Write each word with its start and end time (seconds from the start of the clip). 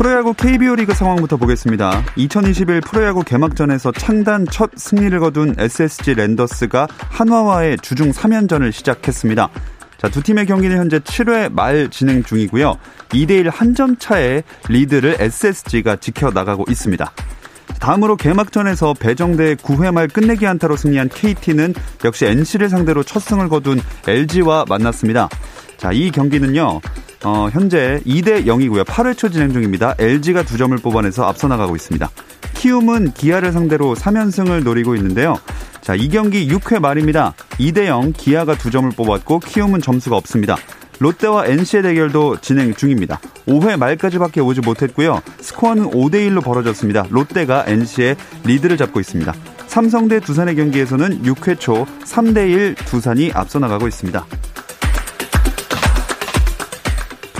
프로야구 0.00 0.32
KBO 0.32 0.76
리그 0.76 0.94
상황부터 0.94 1.36
보겠습니다. 1.36 2.02
2021 2.16 2.80
프로야구 2.80 3.22
개막전에서 3.22 3.92
창단 3.92 4.46
첫 4.50 4.70
승리를 4.74 5.20
거둔 5.20 5.54
SSG 5.58 6.14
랜더스가 6.14 6.88
한화와의 7.10 7.76
주중 7.82 8.10
3연전을 8.10 8.72
시작했습니다. 8.72 9.50
자, 9.98 10.08
두 10.08 10.22
팀의 10.22 10.46
경기는 10.46 10.74
현재 10.74 11.00
7회 11.00 11.52
말 11.52 11.90
진행 11.90 12.22
중이고요. 12.22 12.78
2대1 13.10 13.50
한 13.52 13.74
점 13.74 13.98
차의 13.98 14.42
리드를 14.70 15.16
SSG가 15.20 15.96
지켜나가고 15.96 16.64
있습니다. 16.70 17.12
다음으로 17.78 18.16
개막전에서 18.16 18.94
배정대 18.94 19.54
9회 19.56 19.92
말 19.92 20.08
끝내기 20.08 20.46
안타로 20.46 20.76
승리한 20.76 21.10
KT는 21.10 21.74
역시 22.06 22.24
NC를 22.24 22.70
상대로 22.70 23.02
첫 23.02 23.20
승을 23.20 23.50
거둔 23.50 23.78
LG와 24.08 24.64
만났습니다. 24.66 25.28
자, 25.76 25.92
이 25.92 26.10
경기는요. 26.10 26.80
어, 27.24 27.48
현재 27.52 28.00
2대 28.06 28.46
0이고요. 28.46 28.84
8회 28.84 29.16
초 29.16 29.28
진행 29.28 29.52
중입니다. 29.52 29.94
LG가 29.98 30.42
두 30.42 30.56
점을 30.56 30.76
뽑아내서 30.76 31.24
앞서 31.24 31.48
나가고 31.48 31.76
있습니다. 31.76 32.10
키움은 32.54 33.12
기아를 33.12 33.52
상대로 33.52 33.94
3연승을 33.94 34.62
노리고 34.62 34.94
있는데요. 34.96 35.36
자, 35.82 35.94
이 35.94 36.08
경기 36.08 36.46
6회 36.48 36.78
말입니다. 36.78 37.34
2대 37.58 37.86
0 37.86 38.12
기아가 38.12 38.56
두 38.56 38.70
점을 38.70 38.90
뽑았고 38.90 39.40
키움은 39.40 39.80
점수가 39.80 40.16
없습니다. 40.16 40.56
롯데와 40.98 41.46
NC의 41.46 41.82
대결도 41.82 42.40
진행 42.42 42.74
중입니다. 42.74 43.20
5회 43.46 43.78
말까지밖에 43.78 44.40
오지 44.40 44.60
못했고요. 44.60 45.22
스코어는 45.40 45.90
5대 45.90 46.28
1로 46.28 46.44
벌어졌습니다. 46.44 47.06
롯데가 47.08 47.64
NC의 47.66 48.16
리드를 48.44 48.76
잡고 48.76 49.00
있습니다. 49.00 49.32
삼성 49.66 50.08
대 50.08 50.20
두산의 50.20 50.56
경기에서는 50.56 51.22
6회 51.22 51.58
초 51.58 51.86
3대 52.04 52.50
1 52.50 52.74
두산이 52.74 53.30
앞서 53.32 53.58
나가고 53.58 53.88
있습니다. 53.88 54.26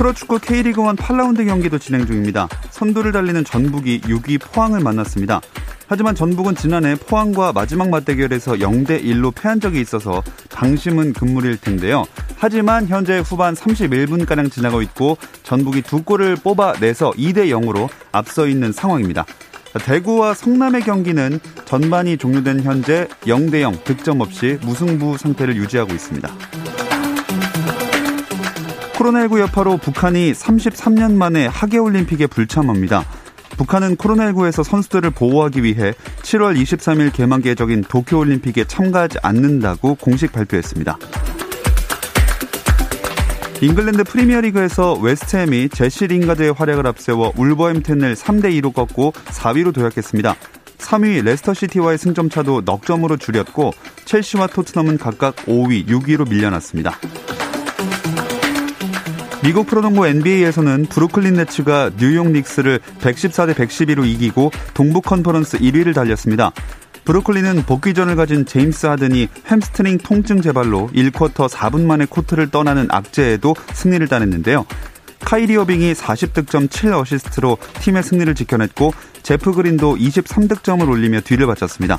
프로축구 0.01 0.39
K리그1 0.39 0.97
8라운드 0.97 1.47
경기도 1.47 1.77
진행 1.77 2.07
중입니다. 2.07 2.49
선두를 2.71 3.13
달리는 3.13 3.45
전북이 3.45 4.01
6위 4.01 4.41
포항을 4.41 4.81
만났습니다. 4.81 5.43
하지만 5.89 6.15
전북은 6.15 6.55
지난해 6.55 6.95
포항과 6.95 7.53
마지막 7.53 7.91
맞대결에서 7.91 8.55
0대 8.55 9.05
1로 9.05 9.31
패한 9.35 9.61
적이 9.61 9.83
있어서 9.83 10.23
당심은 10.49 11.13
금물일 11.13 11.59
텐데요. 11.59 12.07
하지만 12.39 12.87
현재 12.87 13.19
후반 13.19 13.53
31분 13.53 14.25
가량 14.25 14.49
지나고 14.49 14.81
있고 14.81 15.19
전북이 15.43 15.83
두 15.83 16.03
골을 16.03 16.37
뽑아내서 16.37 17.11
2대 17.11 17.51
0으로 17.51 17.91
앞서 18.11 18.47
있는 18.47 18.73
상황입니다. 18.73 19.27
대구와 19.85 20.33
성남의 20.33 20.81
경기는 20.81 21.41
전반이 21.67 22.17
종료된 22.17 22.63
현재 22.63 23.07
0대 23.25 23.61
0 23.61 23.79
득점 23.85 24.23
없이 24.23 24.59
무승부 24.63 25.19
상태를 25.19 25.57
유지하고 25.57 25.93
있습니다. 25.93 26.31
코로나19 29.01 29.41
여파로 29.41 29.79
북한이 29.79 30.33
33년 30.33 31.15
만에 31.15 31.47
하계올림픽에 31.47 32.27
불참합니다. 32.27 33.07
북한은 33.57 33.97
코로나19에서 33.97 34.63
선수들을 34.63 35.11
보호하기 35.11 35.63
위해 35.65 35.95
7월 36.23 36.61
23일 36.61 37.11
개막 37.11 37.47
예정인 37.47 37.83
도쿄올림픽에 37.83 38.65
참가하지 38.65 39.19
않는다고 39.23 39.95
공식 39.95 40.33
발표했습니다. 40.33 40.99
잉글랜드 43.63 44.05
프리미어리그에서 44.05 44.95
웨스트햄이 44.95 45.71
제시 45.71 46.07
링가드의 46.07 46.53
활약을 46.53 46.87
앞세워 46.87 47.33
울버햄튼을 47.37 48.15
3대 48.15 48.61
2로 48.61 48.75
꺾고 48.75 49.13
4위로 49.13 49.73
도약했습니다. 49.73 50.35
3위 50.77 51.25
레스터시티와의 51.25 51.97
승점차도 51.97 52.63
넉 52.67 52.85
점으로 52.85 53.17
줄였고 53.17 53.73
첼시와 54.05 54.49
토트넘은 54.49 54.99
각각 54.99 55.37
5위, 55.37 55.87
6위로 55.87 56.29
밀려났습니다. 56.29 56.99
미국 59.43 59.67
프로농구 59.67 60.07
NBA에서는 60.07 60.87
브루클린 60.87 61.35
네츠가 61.35 61.93
뉴욕 61.97 62.31
닉스를 62.31 62.79
114대 63.01 63.55
112로 63.55 64.05
이기고 64.05 64.51
동부 64.75 65.01
컨퍼런스 65.01 65.59
1위를 65.59 65.95
달렸습니다. 65.95 66.53
브루클린은 67.07 67.63
복귀전을 67.63 68.17
가진 68.17 68.45
제임스 68.45 68.87
하든이 68.87 69.29
햄스트링 69.47 69.99
통증 69.99 70.43
재발로 70.43 70.91
1쿼터 70.93 71.49
4분 71.49 71.87
만에 71.87 72.05
코트를 72.05 72.51
떠나는 72.51 72.89
악재에도 72.91 73.57
승리를 73.73 74.07
따냈는데요. 74.09 74.67
카이리 75.21 75.57
어빙이 75.57 75.93
40득점 75.93 76.69
7어시스트로 76.69 77.59
팀의 77.81 78.03
승리를 78.03 78.35
지켜냈고 78.35 78.93
제프 79.23 79.53
그린도 79.53 79.97
23득점을 79.97 80.89
올리며 80.89 81.21
뒤를 81.21 81.47
바쳤습니다. 81.47 81.99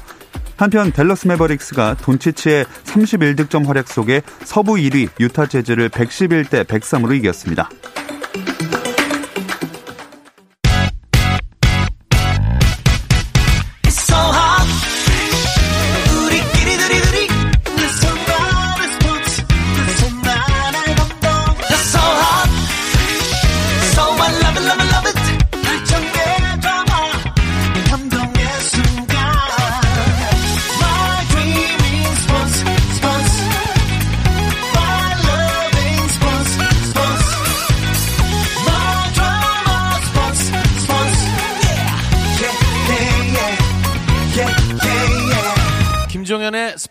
한편 0.58 0.92
델러스 0.92 1.28
메버릭스가 1.28 1.96
돈치치의 2.02 2.66
31득점 2.66 3.66
활약 3.66 3.88
속에 3.88 4.22
서부 4.44 4.74
1위 4.74 5.10
유타 5.20 5.48
재즈를 5.48 5.90
111대 5.90 6.66
103으로 6.66 7.16
이겼습니다. 7.16 7.70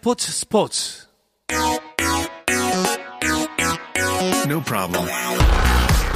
스포츠 0.02 0.32
스포츠. 0.32 1.06
No 4.46 4.62
problem. 4.62 5.06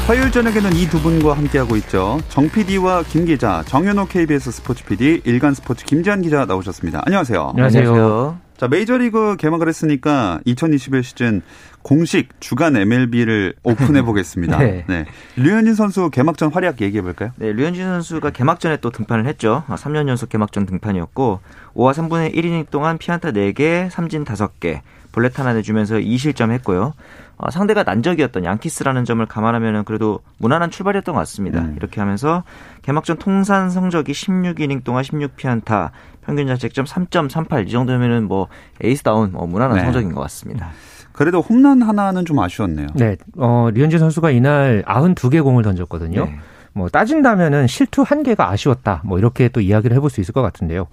화요일 0.06 0.30
저녁에는 0.30 0.72
이 0.74 0.88
두 0.88 0.98
분과 1.02 1.36
함께하고 1.36 1.76
있죠. 1.76 2.18
정 2.30 2.48
PD와 2.48 3.02
김 3.02 3.26
기자, 3.26 3.62
정현호 3.66 4.06
KBS 4.06 4.52
스포츠 4.52 4.84
PD, 4.86 5.20
일간 5.26 5.52
스포츠 5.52 5.84
김지한 5.84 6.22
기자 6.22 6.46
나오셨습니다. 6.46 7.02
안녕하세요. 7.04 7.50
안녕하세요. 7.50 8.38
자, 8.56 8.68
메이저리그 8.68 9.36
개막을 9.36 9.68
했으니까 9.68 10.40
2021 10.46 11.02
시즌 11.02 11.42
공식 11.84 12.40
주간 12.40 12.76
MLB를 12.76 13.54
오픈해 13.62 14.02
보겠습니다. 14.02 14.58
네. 14.58 14.84
네. 14.88 15.04
류현진 15.36 15.74
선수 15.74 16.08
개막전 16.10 16.50
활약 16.50 16.80
얘기해 16.80 17.02
볼까요? 17.02 17.30
네, 17.36 17.52
류현진 17.52 17.84
선수가 17.84 18.30
개막전에 18.30 18.78
또 18.78 18.90
등판을 18.90 19.26
했죠. 19.26 19.62
3년 19.68 20.08
연속 20.08 20.30
개막전 20.30 20.64
등판이었고 20.64 21.40
5와 21.74 21.92
3분의 21.92 22.34
1이닝 22.34 22.70
동안 22.70 22.96
피안타 22.96 23.32
4개, 23.32 23.90
삼진 23.90 24.24
5개, 24.24 24.80
볼넷 25.12 25.38
하나 25.38 25.52
내주면서 25.52 25.96
2실점 25.96 26.52
했고요. 26.52 26.94
어, 27.36 27.50
상대가 27.50 27.82
난적이었던 27.82 28.44
양키스라는 28.44 29.04
점을 29.04 29.24
감안하면 29.26 29.84
그래도 29.84 30.20
무난한 30.38 30.70
출발이었던 30.70 31.14
것 31.14 31.18
같습니다. 31.20 31.60
음. 31.60 31.74
이렇게 31.76 32.00
하면서 32.00 32.44
개막전 32.82 33.18
통산 33.18 33.68
성적이 33.68 34.12
16이닝 34.12 34.84
동안 34.84 35.04
16피안타, 35.04 35.90
평균 36.24 36.46
자책점 36.46 36.86
3.38 36.86 37.68
이 37.68 37.70
정도면은 37.70 38.26
뭐 38.26 38.48
에이스다운 38.82 39.32
뭐 39.32 39.46
무난한 39.46 39.76
네. 39.76 39.84
성적인 39.84 40.12
것 40.14 40.22
같습니다. 40.22 40.70
그래도 41.14 41.40
홈런 41.40 41.80
하나는 41.80 42.24
좀 42.24 42.40
아쉬웠네요. 42.40 42.88
네. 42.96 43.16
어, 43.36 43.70
류현진 43.72 43.98
선수가 44.00 44.32
이날 44.32 44.82
92개 44.86 45.42
공을 45.42 45.62
던졌거든요. 45.62 46.24
네. 46.24 46.38
뭐 46.72 46.88
따진다면은 46.88 47.68
실투 47.68 48.02
한 48.02 48.24
개가 48.24 48.50
아쉬웠다. 48.50 49.00
뭐 49.04 49.18
이렇게 49.18 49.48
또 49.48 49.60
이야기를 49.60 49.96
해볼 49.96 50.10
수 50.10 50.20
있을 50.20 50.34
것 50.34 50.42
같은데요. 50.42 50.88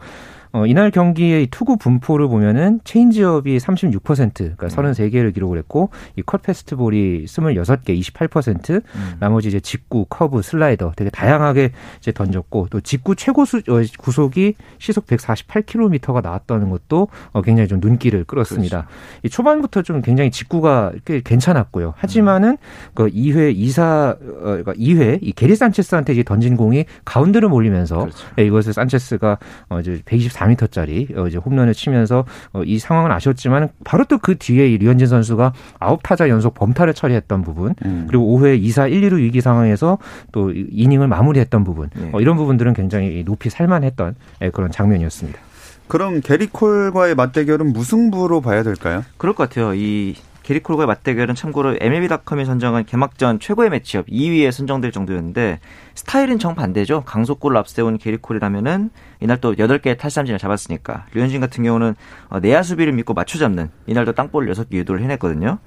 어, 0.53 0.65
이날 0.65 0.91
경기의 0.91 1.47
투구 1.47 1.77
분포를 1.77 2.27
보면은 2.27 2.81
체인지업이 2.83 3.57
36%, 3.57 4.33
그러니까 4.57 4.67
33개를 4.67 5.33
기록을 5.33 5.57
했고 5.57 5.89
이 6.17 6.21
컷 6.25 6.41
패스트볼이 6.43 7.25
26개, 7.25 7.99
28%, 7.99 8.69
음. 8.83 9.13
나머지 9.19 9.47
이제 9.49 9.59
직구, 9.59 10.05
커브, 10.09 10.41
슬라이더 10.41 10.93
되게 10.95 11.09
다양하게 11.09 11.71
이제 11.99 12.11
던졌고 12.11 12.67
또 12.69 12.79
직구 12.81 13.15
최고 13.15 13.43
수, 13.45 13.57
어, 13.57 13.81
구속이 13.97 14.55
시속 14.77 15.07
148km가 15.07 16.21
나왔다는 16.21 16.69
것도 16.69 17.07
어, 17.33 17.41
굉장히 17.41 17.67
좀 17.67 17.79
눈길을 17.81 18.23
끌었습니다. 18.25 18.81
그렇죠. 18.87 18.95
이 19.23 19.29
초반부터 19.29 19.81
좀 19.81 20.01
굉장히 20.01 20.31
직구가 20.31 20.93
꽤 21.05 21.21
괜찮았고요. 21.21 21.93
하지만은 21.97 22.57
그 22.93 23.07
2회 23.07 23.55
2사 23.57 24.11
어, 24.13 24.17
그러니까 24.43 24.73
2회 24.73 25.19
이 25.21 25.31
게리 25.33 25.55
산체스한테 25.55 26.13
이제 26.13 26.23
던진 26.23 26.55
공이 26.55 26.85
가운데로 27.05 27.49
몰리면서 27.49 27.99
그렇죠. 28.01 28.27
예, 28.39 28.45
이것을 28.45 28.73
산체스가 28.73 29.37
어, 29.69 29.79
이제 29.79 30.01
124m짜리 30.41 31.17
어, 31.17 31.27
이제 31.27 31.37
홈런을 31.37 31.73
치면서 31.73 32.25
어, 32.53 32.63
이 32.63 32.79
상황은 32.79 33.11
아쉬웠지만 33.11 33.69
바로 33.83 34.05
또 34.05 34.21
그 34.21 34.37
뒤에 34.37 34.67
이 34.67 34.77
류현진 34.77 35.07
선수가 35.07 35.53
아홉 35.79 36.03
타자 36.03 36.29
연속 36.29 36.53
범타를 36.53 36.93
처리했던 36.93 37.41
부분 37.41 37.73
음. 37.85 38.05
그리고 38.07 38.37
5회 38.37 38.61
2사 38.63 38.91
1, 38.91 39.01
2루 39.01 39.17
위기 39.17 39.41
상황에서 39.41 39.97
또 40.31 40.51
이닝을 40.51 41.07
마무리했던 41.07 41.63
부분 41.63 41.89
네. 41.95 42.11
어, 42.13 42.21
이런 42.21 42.37
부분들은 42.37 42.73
굉장히 42.73 43.23
높이 43.25 43.49
살만했던 43.49 44.15
예, 44.43 44.49
그런 44.51 44.71
장면이었습니다. 44.71 45.39
그럼 45.87 46.21
게리콜과의 46.21 47.15
맞대결은 47.15 47.73
무승부로 47.73 48.41
봐야 48.41 48.63
될까요? 48.63 49.03
그럴 49.17 49.35
것 49.35 49.49
같아요. 49.49 49.73
이 49.73 50.15
게리 50.43 50.59
콜과의 50.61 50.87
맞대결은 50.87 51.35
참고로 51.35 51.77
MLB.com이 51.79 52.45
선정한 52.45 52.85
개막전 52.85 53.39
최고의 53.39 53.69
매치업 53.69 54.07
2위에 54.07 54.51
선정될 54.51 54.91
정도였는데 54.91 55.59
스타일은 55.95 56.39
정반대죠. 56.39 57.03
강속골을 57.05 57.55
앞세운 57.57 57.97
게리 57.97 58.17
콜이라면은 58.17 58.89
이날 59.19 59.37
또 59.39 59.53
8개의 59.53 59.97
탈삼진을 59.97 60.39
잡았으니까 60.39 61.05
류현진 61.13 61.41
같은 61.41 61.63
경우는 61.63 61.95
어, 62.29 62.39
내야 62.39 62.63
수비를 62.63 62.91
믿고 62.93 63.13
맞춰 63.13 63.37
잡는 63.37 63.69
이날도 63.85 64.13
땅볼 64.13 64.47
6개 64.51 64.73
유도를 64.73 65.03
해냈거든요. 65.03 65.59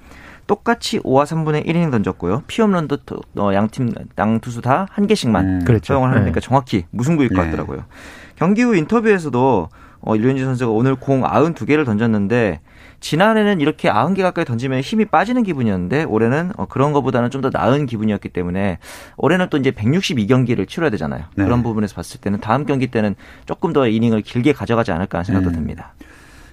똑같이 0.47 0.99
5와 0.99 1.23
3분의 1.23 1.65
1이닝 1.65 1.89
던졌고요. 1.89 2.43
피홈런도 2.45 2.97
어, 3.37 3.51
양팀 3.53 3.93
양 4.19 4.39
투수 4.41 4.61
다 4.61 4.85
한 4.91 5.07
개씩만 5.07 5.45
음, 5.45 5.65
그렇죠. 5.65 5.93
사용을 5.93 6.11
하니까 6.11 6.33
네. 6.33 6.39
정확히 6.39 6.85
무승부일 6.91 7.29
것 7.29 7.35
네. 7.41 7.45
같더라고요. 7.45 7.85
경기 8.35 8.61
후 8.61 8.75
인터뷰에서도 8.75 9.69
어, 10.01 10.15
류현진 10.15 10.45
선수가 10.45 10.71
오늘 10.71 10.95
공 10.95 11.21
92개를 11.21 11.85
던졌는데 11.85 12.59
지난해는 13.05 13.61
이렇게 13.61 13.87
90개 13.87 14.23
가까이 14.23 14.45
던지면 14.45 14.81
힘이 14.81 15.05
빠지는 15.05 15.43
기분이었는데 15.43 16.05
올해는 16.05 16.53
어, 16.57 16.65
그런 16.65 16.91
것보다는 16.91 17.29
좀 17.29 17.45
더 17.45 17.51
나은 17.53 17.85
기분이었기 17.85 18.29
때문에 18.29 18.79
올해는 19.17 19.49
또 19.51 19.57
이제 19.57 19.69
162경기를 19.69 20.67
치러야 20.67 20.89
되잖아요. 20.89 21.25
네. 21.35 21.43
그런 21.43 21.61
부분에서 21.61 21.93
봤을 21.93 22.19
때는 22.19 22.39
다음 22.39 22.65
경기 22.65 22.87
때는 22.87 23.13
조금 23.45 23.73
더 23.73 23.87
이닝을 23.87 24.21
길게 24.21 24.53
가져가지 24.53 24.91
않을까 24.91 25.19
하는 25.19 25.25
생각도 25.25 25.49
음. 25.49 25.53
듭니다. 25.53 25.93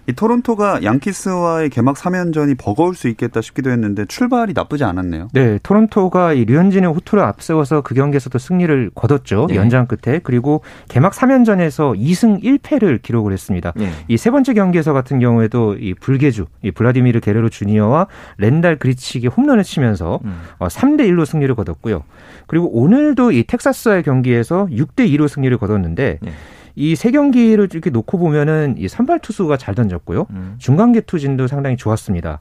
이 0.06 0.12
토론토가 0.12 0.82
양키스와의 0.82 1.70
개막 1.70 1.96
3연전이 1.96 2.56
버거울 2.58 2.94
수 2.94 3.08
있겠다 3.08 3.40
싶기도 3.40 3.70
했는데 3.70 4.04
출발이 4.04 4.52
나쁘지 4.52 4.82
않았네요. 4.84 5.28
네, 5.32 5.58
토론토가 5.62 6.32
이 6.32 6.44
류현진의 6.44 6.90
호투를 6.92 7.22
앞세워서 7.22 7.82
그 7.82 7.94
경기에서도 7.94 8.36
승리를 8.36 8.90
거뒀죠. 8.94 9.46
네. 9.48 9.56
연장 9.56 9.86
끝에. 9.86 10.18
그리고 10.18 10.62
개막 10.88 11.12
3연전에서 11.12 11.96
2승 11.96 12.42
1패를 12.42 13.00
기록을 13.00 13.32
했습니다. 13.32 13.72
네. 13.76 13.90
이세 14.08 14.30
번째 14.30 14.54
경기에서 14.54 14.92
같은 14.92 15.20
경우에도 15.20 15.74
이 15.74 15.94
불개주, 15.94 16.46
이 16.62 16.72
블라디미르 16.72 17.20
게레로 17.20 17.48
주니어와 17.48 18.08
렌달 18.38 18.76
그리치기 18.76 19.28
홈런을 19.28 19.62
치면서 19.62 20.18
음. 20.24 20.40
3대 20.58 21.02
어, 21.02 21.04
1로 21.04 21.24
승리를 21.24 21.54
거뒀고요. 21.54 22.02
그리고 22.48 22.68
오늘도 22.76 23.32
이 23.32 23.44
텍사스와의 23.44 24.02
경기에서 24.02 24.66
6대 24.66 25.08
2로 25.12 25.28
승리를 25.28 25.56
거뒀는데 25.58 26.18
네. 26.20 26.32
이 26.76 26.94
세 26.96 27.10
경기를 27.10 27.68
이렇게 27.72 27.90
놓고 27.90 28.18
보면은 28.18 28.76
이 28.78 28.88
선발 28.88 29.20
투수가 29.20 29.56
잘 29.56 29.74
던졌고요. 29.74 30.26
음. 30.30 30.54
중간계 30.58 31.02
투진도 31.02 31.46
상당히 31.46 31.76
좋았습니다. 31.76 32.40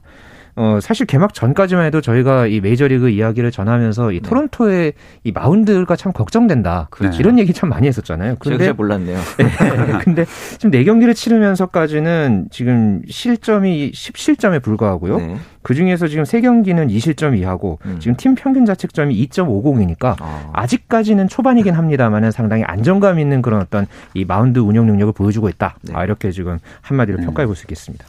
어, 0.54 0.78
사실 0.82 1.06
개막 1.06 1.32
전까지만 1.32 1.86
해도 1.86 2.00
저희가 2.00 2.46
이 2.46 2.60
메이저리그 2.60 3.08
이야기를 3.08 3.50
전하면서 3.50 4.12
이 4.12 4.20
네. 4.20 4.28
토론토의 4.28 4.92
이 5.24 5.32
마운드가 5.32 5.96
참 5.96 6.12
걱정된다. 6.12 6.88
그렇죠. 6.90 7.18
이런 7.20 7.38
얘기 7.38 7.52
참 7.54 7.70
많이 7.70 7.86
했었잖아요. 7.88 8.36
근데 8.38 8.58
제가 8.58 8.74
몰랐네요. 8.74 9.18
네. 9.38 9.98
근데 10.04 10.26
지금 10.58 10.70
네 10.70 10.84
경기를 10.84 11.14
치르면서까지는 11.14 12.48
지금 12.50 13.00
실점이 13.08 13.92
10실점에 13.92 14.62
불과하고요. 14.62 15.16
네. 15.18 15.36
그 15.62 15.74
중에서 15.74 16.08
지금 16.08 16.24
세 16.24 16.40
경기는 16.40 16.88
2실점 16.88 17.38
이하고 17.38 17.78
음. 17.86 17.96
지금 18.00 18.16
팀 18.16 18.34
평균 18.34 18.66
자책점이 18.66 19.14
2.50이니까 19.28 20.16
아직까지는 20.20 21.28
초반이긴 21.28 21.74
합니다만은 21.74 22.30
상당히 22.30 22.64
안정감 22.64 23.18
있는 23.20 23.42
그런 23.42 23.60
어떤 23.60 23.86
이 24.14 24.24
마운드 24.24 24.58
운영 24.58 24.86
능력을 24.86 25.12
보여주고 25.12 25.48
있다. 25.48 25.76
네. 25.82 25.92
아, 25.94 26.04
이렇게 26.04 26.30
지금 26.30 26.58
한마디로 26.82 27.18
음. 27.20 27.24
평가해 27.24 27.46
볼 27.46 27.54
수 27.54 27.62
있겠습니다. 27.64 28.04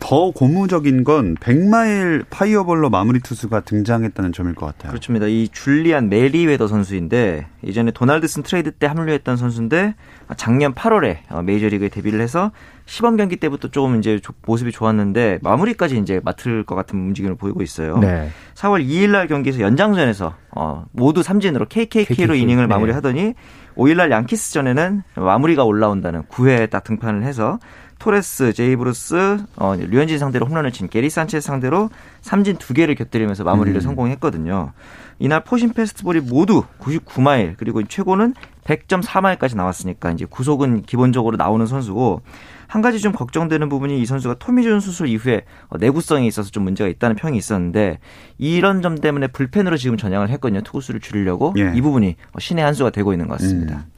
더 0.00 0.30
고무적인 0.30 1.04
건 1.04 1.36
100마일 1.36 2.24
파이어볼러 2.28 2.90
마무리 2.90 3.20
투수가 3.20 3.60
등장했다는 3.60 4.32
점일 4.32 4.54
것 4.54 4.66
같아요. 4.66 4.90
그렇습니다. 4.90 5.26
이 5.26 5.48
줄리안 5.48 6.08
메리웨더 6.08 6.66
선수인데 6.66 7.46
이전에 7.62 7.92
도널드슨 7.92 8.42
트레이드 8.42 8.72
때 8.72 8.86
합류했던 8.86 9.36
선수인데 9.36 9.94
작년 10.36 10.74
8월에 10.74 11.18
어, 11.30 11.42
메이저리그에 11.42 11.88
데뷔를 11.88 12.20
해서 12.20 12.50
시범 12.86 13.16
경기 13.16 13.36
때부터 13.36 13.68
조금 13.68 13.98
이제 13.98 14.20
모습이 14.46 14.70
좋았는데 14.72 15.40
마무리까지 15.42 15.98
이제 15.98 16.20
맡을 16.24 16.64
것 16.64 16.74
같은 16.74 16.98
움직임을 16.98 17.36
보이고 17.36 17.62
있어요. 17.62 17.98
네. 17.98 18.28
4월 18.54 18.84
2일 18.86 19.10
날 19.10 19.26
경기에서 19.26 19.60
연장전에서 19.60 20.34
어, 20.52 20.84
모두 20.92 21.22
삼진으로 21.22 21.66
KKK로 21.66 22.14
KKK. 22.14 22.42
이닝을 22.42 22.64
네. 22.64 22.68
마무리하더니 22.68 23.34
5일 23.76 23.96
날 23.96 24.10
양키스전에는 24.10 25.02
마무리가 25.16 25.64
올라온다는 25.64 26.22
9회에 26.24 26.70
딱 26.70 26.82
등판을 26.84 27.24
해서 27.24 27.58
토레스, 27.98 28.52
제이 28.52 28.76
브루스, 28.76 29.38
어, 29.56 29.74
류현진 29.74 30.18
상대로 30.18 30.46
홈런을 30.46 30.70
친 30.72 30.88
게리 30.88 31.10
산체스 31.10 31.46
상대로 31.46 31.90
삼진 32.20 32.56
두 32.56 32.74
개를 32.74 32.94
곁들이면서 32.94 33.44
마무리를 33.44 33.78
음. 33.78 33.80
성공했거든요. 33.80 34.72
이날 35.18 35.42
포심 35.44 35.72
패스트볼이 35.72 36.20
모두 36.20 36.64
99마일 36.78 37.54
그리고 37.56 37.82
최고는 37.82 38.34
100.4마일까지 38.64 39.56
나왔으니까 39.56 40.10
이제 40.10 40.26
구속은 40.28 40.82
기본적으로 40.82 41.36
나오는 41.36 41.64
선수고 41.66 42.22
한 42.66 42.82
가지 42.82 43.00
좀 43.00 43.12
걱정되는 43.12 43.68
부분이 43.68 44.00
이 44.00 44.06
선수가 44.06 44.34
토미존 44.40 44.80
수술 44.80 45.08
이후에 45.08 45.42
내구성이 45.78 46.26
있어서 46.26 46.50
좀 46.50 46.64
문제가 46.64 46.88
있다는 46.88 47.16
평이 47.16 47.38
있었는데 47.38 48.00
이런 48.38 48.82
점 48.82 48.96
때문에 48.98 49.28
불펜으로 49.28 49.76
지금 49.76 49.96
전향을 49.96 50.30
했거든요. 50.30 50.62
투구수를 50.62 51.00
줄이려고 51.00 51.54
예. 51.58 51.72
이 51.74 51.80
부분이 51.80 52.16
신의 52.38 52.64
한 52.64 52.74
수가 52.74 52.90
되고 52.90 53.12
있는 53.12 53.28
것 53.28 53.38
같습니다. 53.38 53.76
음. 53.76 53.95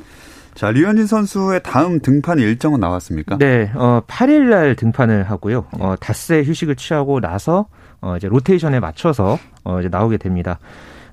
자, 0.59 0.73
류현진 0.73 1.07
선수의 1.07 1.61
다음 1.63 2.01
등판 2.01 2.41
일정은 2.41 2.81
나왔습니까? 2.81 3.39
네, 3.39 3.71
어, 3.77 4.03
8일 4.09 4.51
날 4.51 4.75
등판을 4.75 5.23
하고요. 5.23 5.67
어, 5.79 5.95
닷새 6.01 6.43
휴식을 6.43 6.75
취하고 6.75 7.21
나서 7.21 7.67
어, 8.01 8.17
이제 8.17 8.27
로테이션에 8.27 8.81
맞춰서 8.81 9.39
어, 9.63 9.79
이제 9.79 9.89
나오게 9.89 10.17
됩니다. 10.17 10.59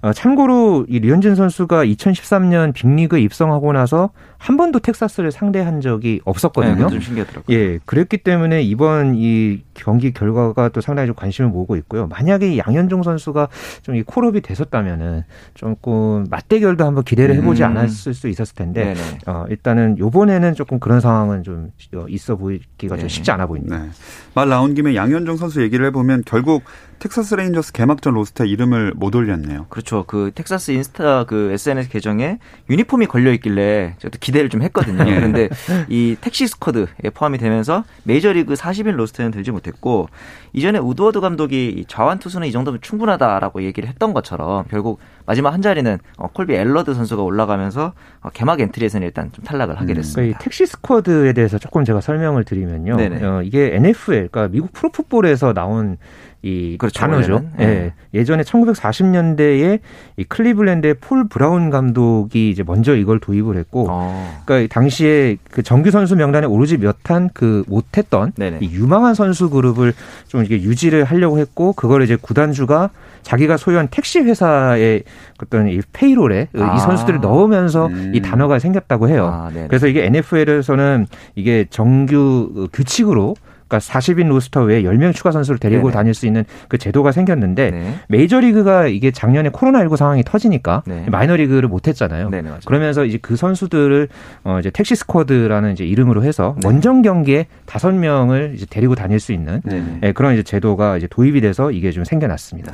어, 0.01 0.13
참고로 0.13 0.87
이 0.89 0.97
류현진 0.97 1.35
선수가 1.35 1.85
2013년 1.85 2.73
빅리그에 2.73 3.21
입성하고 3.21 3.71
나서 3.71 4.09
한 4.45 4.57
번도 4.57 4.79
텍사스를 4.79 5.31
상대한 5.31 5.81
적이 5.81 6.21
없었거든요. 6.23 6.85
네, 6.85 6.89
좀 6.91 7.01
신기하더라고요. 7.01 7.57
예, 7.57 7.79
그랬기 7.85 8.19
때문에 8.19 8.61
이번 8.61 9.15
이 9.15 9.63
경기 9.73 10.13
결과가 10.13 10.69
또 10.69 10.81
상당히 10.81 11.07
좀 11.07 11.15
관심을 11.15 11.49
모으고 11.49 11.75
있고요. 11.77 12.05
만약에 12.07 12.59
양현종 12.59 13.01
선수가 13.01 13.49
좀 13.81 13.95
이 13.95 14.03
콜업이 14.03 14.41
됐었다면은 14.41 15.23
조금 15.53 16.25
맞대결도 16.29 16.85
한번 16.85 17.03
기대를 17.03 17.35
해보지 17.35 17.63
음. 17.63 17.69
않았을 17.69 18.13
수 18.13 18.27
있었을 18.27 18.55
텐데 18.55 18.93
어, 19.25 19.45
일단은 19.49 19.97
요번에는 19.97 20.53
조금 20.53 20.79
그런 20.79 20.99
상황은 20.99 21.43
좀 21.43 21.71
있어 22.09 22.35
보이기가 22.35 22.97
좀 22.97 23.07
쉽지 23.07 23.31
않아 23.31 23.47
보입니다. 23.47 23.77
네. 23.77 23.89
말 24.33 24.49
나온 24.49 24.73
김에 24.73 24.95
양현종 24.95 25.37
선수 25.37 25.61
얘기를 25.61 25.85
해보면 25.87 26.23
결국 26.25 26.63
텍사스 26.99 27.35
레인저스 27.35 27.73
개막전 27.73 28.13
로스터에 28.13 28.47
이름을 28.47 28.93
못 28.95 29.15
올렸네요. 29.15 29.67
그렇죠. 29.69 30.03
그 30.07 30.31
텍사스 30.33 30.71
인스타 30.71 31.25
그 31.25 31.51
SNS 31.51 31.89
계정에 31.89 32.39
유니폼이 32.69 33.07
걸려 33.07 33.31
있길래 33.33 33.95
저도 33.99 34.17
기대 34.19 34.34
를 34.41 34.49
좀 34.49 34.61
했거든요. 34.61 35.03
네. 35.03 35.15
그런데 35.15 35.49
이 35.89 36.15
택시 36.21 36.47
스쿼드에 36.47 37.09
포함이 37.13 37.37
되면서 37.37 37.83
메이저리그 38.03 38.53
40인 38.53 38.91
로스터에는 38.95 39.31
들지 39.31 39.51
못했고 39.51 40.07
이전에 40.53 40.79
우드워드 40.79 41.19
감독이 41.19 41.85
좌완 41.87 42.19
투수는 42.19 42.47
이 42.47 42.51
정도면 42.51 42.79
충분하다라고 42.81 43.63
얘기를 43.63 43.89
했던 43.89 44.13
것처럼 44.13 44.65
결국 44.69 44.99
마지막 45.25 45.53
한 45.53 45.61
자리는 45.61 45.97
어, 46.17 46.27
콜비 46.27 46.53
알라드 46.53 46.93
선수가 46.93 47.23
올라가면서 47.23 47.93
어, 48.21 48.29
개막 48.33 48.59
엔트리에서는 48.59 49.05
일단 49.05 49.31
좀 49.31 49.43
탈락을 49.43 49.79
하게 49.79 49.93
음. 49.93 49.95
됐습니다. 49.95 50.37
음. 50.37 50.41
택시 50.41 50.65
스쿼드에 50.65 51.33
대해서 51.33 51.57
조금 51.57 51.83
제가 51.83 52.01
설명을 52.01 52.43
드리면요. 52.43 52.97
어, 53.23 53.41
이게 53.43 53.75
NFL, 53.75 54.29
그러니까 54.31 54.47
미국 54.49 54.71
프로풋볼에서 54.73 55.53
나온 55.53 55.97
이 56.45 56.77
그렇죠, 56.77 56.99
단어죠. 56.99 57.43
예. 57.59 57.65
네. 57.65 57.93
예전에 58.13 58.43
1940년대에 58.43 59.79
이 60.17 60.23
클리블랜드의 60.25 60.93
폴 61.01 61.27
브라운 61.27 61.71
감독이 61.71 62.51
이제 62.51 62.61
먼저 62.61 62.95
이걸 62.95 63.19
도입을 63.19 63.57
했고 63.57 63.87
어. 63.89 64.43
그러니까 64.45 64.71
당시에 64.71 65.37
그 65.49 65.63
정규 65.63 65.89
선수 65.89 66.15
명단에 66.15 66.45
오르지 66.45 66.77
못한 66.77 67.31
그 67.33 67.63
못했던. 67.67 68.31
이 68.61 68.69
유망한 68.71 69.15
선수 69.15 69.49
그룹을 69.49 69.93
좀 70.27 70.45
이게 70.45 70.61
유지를 70.61 71.03
하려고 71.03 71.39
했고 71.39 71.73
그걸 71.73 72.03
이제 72.03 72.15
구단주가 72.15 72.91
자기가 73.23 73.57
소유한 73.57 73.87
택시 73.89 74.19
회사의 74.19 75.01
어떤 75.41 75.67
이 75.67 75.81
페이롤에 75.93 76.49
아. 76.59 76.75
이 76.75 76.79
선수들을 76.79 77.21
넣으면서 77.21 77.87
음. 77.87 78.11
이 78.13 78.21
단어가 78.21 78.59
생겼다고 78.59 79.09
해요. 79.09 79.31
아. 79.33 79.49
그래서 79.67 79.87
이게 79.87 80.05
NFL에서는 80.05 81.07
이게 81.33 81.65
정규 81.71 82.67
규칙으로 82.71 83.33
그러니까 83.67 83.79
40인 83.79 84.27
로스터 84.27 84.63
외에 84.63 84.83
10명 84.83 85.13
추가 85.13 85.31
선수를 85.31 85.57
데리고 85.59 85.83
네네. 85.83 85.93
다닐 85.93 86.13
수 86.13 86.25
있는 86.25 86.45
그 86.67 86.77
제도가 86.77 87.11
생겼는데 87.11 87.71
네. 87.71 87.95
메이저리그가 88.07 88.87
이게 88.87 89.11
작년에 89.11 89.49
코로나19 89.49 89.97
상황이 89.97 90.23
터지니까 90.23 90.83
네. 90.85 91.05
마이너리그를 91.09 91.67
못 91.67 91.87
했잖아요. 91.87 92.29
네네. 92.29 92.51
그러면서 92.65 93.05
이제 93.05 93.17
그 93.21 93.35
선수들을 93.35 94.07
어 94.43 94.59
이제 94.59 94.69
택시 94.69 94.95
스쿼드라는 94.95 95.71
이제 95.73 95.85
이름으로 95.85 96.23
해서 96.23 96.55
네. 96.61 96.67
원정 96.67 97.01
경기에 97.01 97.47
다섯 97.65 97.93
명을 97.93 98.53
이제 98.55 98.65
데리고 98.69 98.95
다닐 98.95 99.19
수 99.19 99.31
있는. 99.31 99.61
예, 100.03 100.11
그런 100.11 100.33
이제 100.33 100.43
제도가 100.43 100.97
이제 100.97 101.07
도입이 101.07 101.41
돼서 101.41 101.71
이게 101.71 101.91
좀 101.91 102.03
생겨났습니다. 102.03 102.71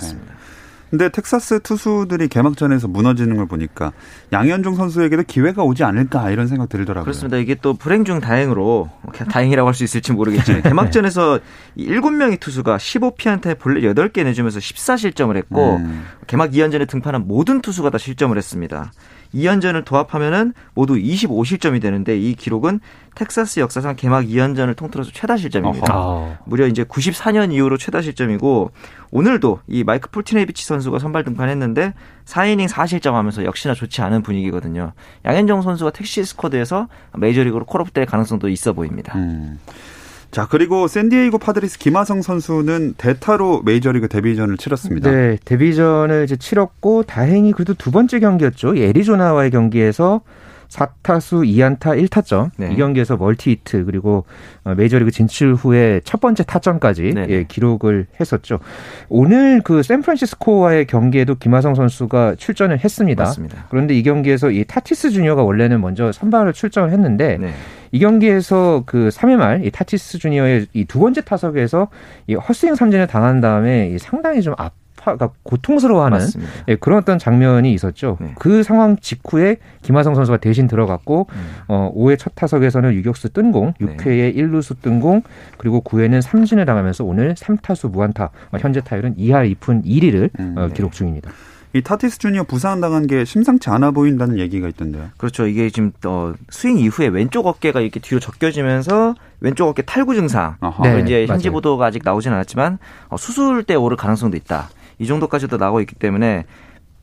근데 0.91 1.09
텍사스 1.09 1.61
투수들이 1.61 2.27
개막전에서 2.27 2.87
무너지는 2.89 3.37
걸 3.37 3.47
보니까 3.47 3.93
양현종 4.33 4.75
선수에게도 4.75 5.23
기회가 5.23 5.63
오지 5.63 5.83
않을까 5.85 6.29
이런 6.31 6.47
생각 6.47 6.67
들더라고요. 6.69 7.05
그렇습니다. 7.05 7.37
이게 7.37 7.55
또 7.55 7.73
불행 7.73 8.03
중 8.05 8.19
다행으로 8.19 8.89
다행이라고 9.29 9.67
할 9.67 9.73
수 9.73 9.85
있을지 9.85 10.11
모르겠지만 10.11 10.61
개막전에서 10.63 11.39
이 11.75 11.87
7명의 11.87 12.39
투수가 12.41 12.75
15피안타에 12.77 13.57
볼넷 13.57 13.83
8개 13.95 14.23
내주면서 14.25 14.59
14실점을 14.59 15.35
했고 15.37 15.77
음. 15.77 16.03
개막 16.31 16.51
2연전에 16.51 16.87
등판한 16.87 17.27
모든 17.27 17.61
투수가 17.61 17.89
다 17.89 17.97
실점을 17.97 18.37
했습니다. 18.37 18.93
2연전을 19.35 19.83
도합하면은 19.83 20.53
모두 20.73 20.93
25실점이 20.93 21.81
되는데 21.81 22.17
이 22.17 22.35
기록은 22.35 22.79
텍사스 23.15 23.59
역사상 23.59 23.97
개막 23.97 24.23
2연전을 24.27 24.77
통틀어서 24.77 25.11
최다 25.13 25.35
실점입니다. 25.35 25.93
아, 25.93 26.37
무려 26.45 26.67
이제 26.67 26.85
94년 26.85 27.51
이후로 27.51 27.77
최다 27.77 28.01
실점이고 28.01 28.71
오늘도 29.11 29.59
이 29.67 29.83
마이크 29.83 30.09
폴티네비치 30.09 30.63
선수가 30.63 30.99
선발 30.99 31.25
등판했는데 31.25 31.95
4이닝 32.23 32.69
4실점 32.69 33.11
하면서 33.11 33.43
역시나 33.43 33.73
좋지 33.73 34.01
않은 34.01 34.23
분위기거든요. 34.23 34.93
양현종 35.25 35.61
선수가 35.63 35.91
택시 35.91 36.23
스쿼드에서 36.23 36.87
메이저리그로 37.17 37.65
콜업 37.65 37.91
될 37.91 38.05
가능성도 38.05 38.47
있어 38.47 38.71
보입니다. 38.71 39.17
음. 39.17 39.59
자 40.31 40.47
그리고 40.49 40.87
샌디에이고 40.87 41.37
파드리스 41.37 41.77
김하성 41.77 42.21
선수는 42.21 42.93
대타로 42.97 43.63
메이저리그 43.65 44.07
데뷔전을 44.07 44.57
치렀습니다. 44.57 45.11
네, 45.11 45.37
데뷔전을 45.43 46.23
이제 46.23 46.37
치렀고 46.37 47.03
다행히 47.03 47.51
그래도 47.51 47.73
두 47.73 47.91
번째 47.91 48.19
경기였죠. 48.19 48.75
이 48.75 48.83
애리조나와의 48.83 49.51
경기에서 49.51 50.21
4타수 50.71 51.45
2안타 51.45 52.07
1타점. 52.07 52.51
네. 52.57 52.71
이 52.71 52.77
경기에서 52.77 53.17
멀티 53.17 53.51
히트 53.51 53.83
그리고 53.83 54.23
어, 54.63 54.73
메이저리그 54.73 55.11
진출 55.11 55.53
후에 55.53 55.99
첫 56.05 56.21
번째 56.21 56.43
타점까지 56.43 57.13
네네. 57.13 57.27
예, 57.29 57.43
기록을 57.43 58.07
했었죠. 58.19 58.59
오늘 59.09 59.61
그 59.61 59.83
샌프란시스코와의 59.83 60.85
경기에도 60.87 61.35
김하성 61.35 61.75
선수가 61.75 62.35
출전을 62.35 62.79
했습니다. 62.79 63.23
맞습니다. 63.23 63.65
그런데 63.69 63.95
이 63.95 64.03
경기에서 64.03 64.49
이 64.49 64.63
타티스 64.63 65.11
주니어가 65.11 65.43
원래는 65.43 65.81
먼저 65.81 66.13
선발을 66.13 66.53
출전을 66.53 66.91
했는데 66.91 67.37
네. 67.37 67.53
이 67.91 67.99
경기에서 67.99 68.83
그 68.85 69.09
3회 69.11 69.35
말 69.35 69.61
이 69.63 69.69
타티스 69.71 70.17
주니어의 70.19 70.67
이 70.73 70.85
두 70.85 70.99
번째 70.99 71.21
타석에서 71.21 71.87
이 72.27 72.35
헛스윙 72.35 72.75
삼진을 72.75 73.07
당한 73.07 73.41
다음에 73.41 73.89
이 73.89 73.97
상당히 73.99 74.41
좀 74.41 74.53
아파가 74.57 75.31
고통스러워하는 75.43 76.17
맞습니다. 76.17 76.51
예, 76.69 76.75
그런 76.75 76.99
어떤 76.99 77.17
장면이 77.19 77.73
있었죠. 77.73 78.17
네. 78.21 78.33
그 78.39 78.61
상황 78.63 78.97
직후에 78.97 79.57
김하성 79.81 80.15
선수가 80.15 80.37
대신 80.37 80.67
들어갔고 80.67 81.27
음. 81.31 81.51
어 81.67 81.91
5회 81.95 82.17
첫 82.19 82.33
타석에서는 82.35 82.93
유격수 82.93 83.29
뜬공, 83.33 83.73
네. 83.79 83.97
6회에 83.97 84.35
1루수 84.35 84.81
뜬공, 84.81 85.23
그리고 85.57 85.81
9회는 85.83 86.21
삼진을 86.21 86.65
당하면서 86.65 87.03
오늘 87.03 87.33
3타수 87.33 87.91
무안타, 87.91 88.25
어, 88.51 88.57
현재 88.59 88.79
타율은 88.81 89.15
2할 89.17 89.55
2푼 89.55 89.83
1리를 89.85 90.29
음, 90.39 90.55
어, 90.57 90.67
네. 90.67 90.73
기록 90.73 90.91
중입니다. 90.93 91.31
이 91.73 91.81
타티스 91.81 92.19
주니어 92.19 92.43
부상 92.43 92.81
당한 92.81 93.07
게 93.07 93.23
심상치 93.23 93.69
않아 93.69 93.91
보인다는 93.91 94.39
얘기가 94.39 94.67
있던데요. 94.67 95.09
그렇죠. 95.17 95.47
이게 95.47 95.69
지금 95.69 95.91
어, 96.05 96.33
스윙 96.49 96.77
이후에 96.79 97.07
왼쪽 97.07 97.47
어깨가 97.47 97.79
이렇게 97.79 97.99
뒤로 97.99 98.19
젖혀지면서 98.19 99.15
왼쪽 99.39 99.67
어깨 99.69 99.81
탈구 99.81 100.15
증상. 100.15 100.57
아하. 100.59 100.83
네. 100.83 100.95
네, 100.95 101.01
이제 101.01 101.25
현지 101.27 101.47
맞아요. 101.47 101.53
보도가 101.53 101.85
아직 101.85 102.01
나오진 102.03 102.33
않았지만 102.33 102.77
어, 103.07 103.17
수술대에 103.17 103.75
오를 103.75 103.95
가능성도 103.95 104.35
있다. 104.35 104.69
이 104.99 105.07
정도까지도 105.07 105.57
나오고 105.57 105.79
있기 105.81 105.95
때문에 105.95 106.45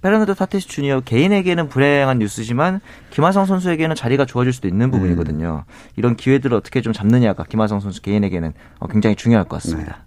페르난도 0.03 0.35
타티스 0.35 0.69
주니어 0.69 1.01
개인에게는 1.01 1.69
불행한 1.69 2.19
뉴스지만 2.19 2.81
김하성 3.11 3.47
선수에게는 3.47 3.97
자리가 3.97 4.27
좋아질 4.27 4.53
수도 4.53 4.69
있는 4.69 4.91
부분이거든요. 4.93 5.65
이런 5.97 6.15
기회들을 6.15 6.57
어떻게 6.57 6.83
좀 6.83 6.93
잡느냐가 6.93 7.43
김하성 7.43 7.81
선수 7.81 8.01
개인에게는 8.03 8.53
어, 8.79 8.87
굉장히 8.87 9.17
중요할 9.17 9.47
것 9.49 9.57
같습니다. 9.57 10.05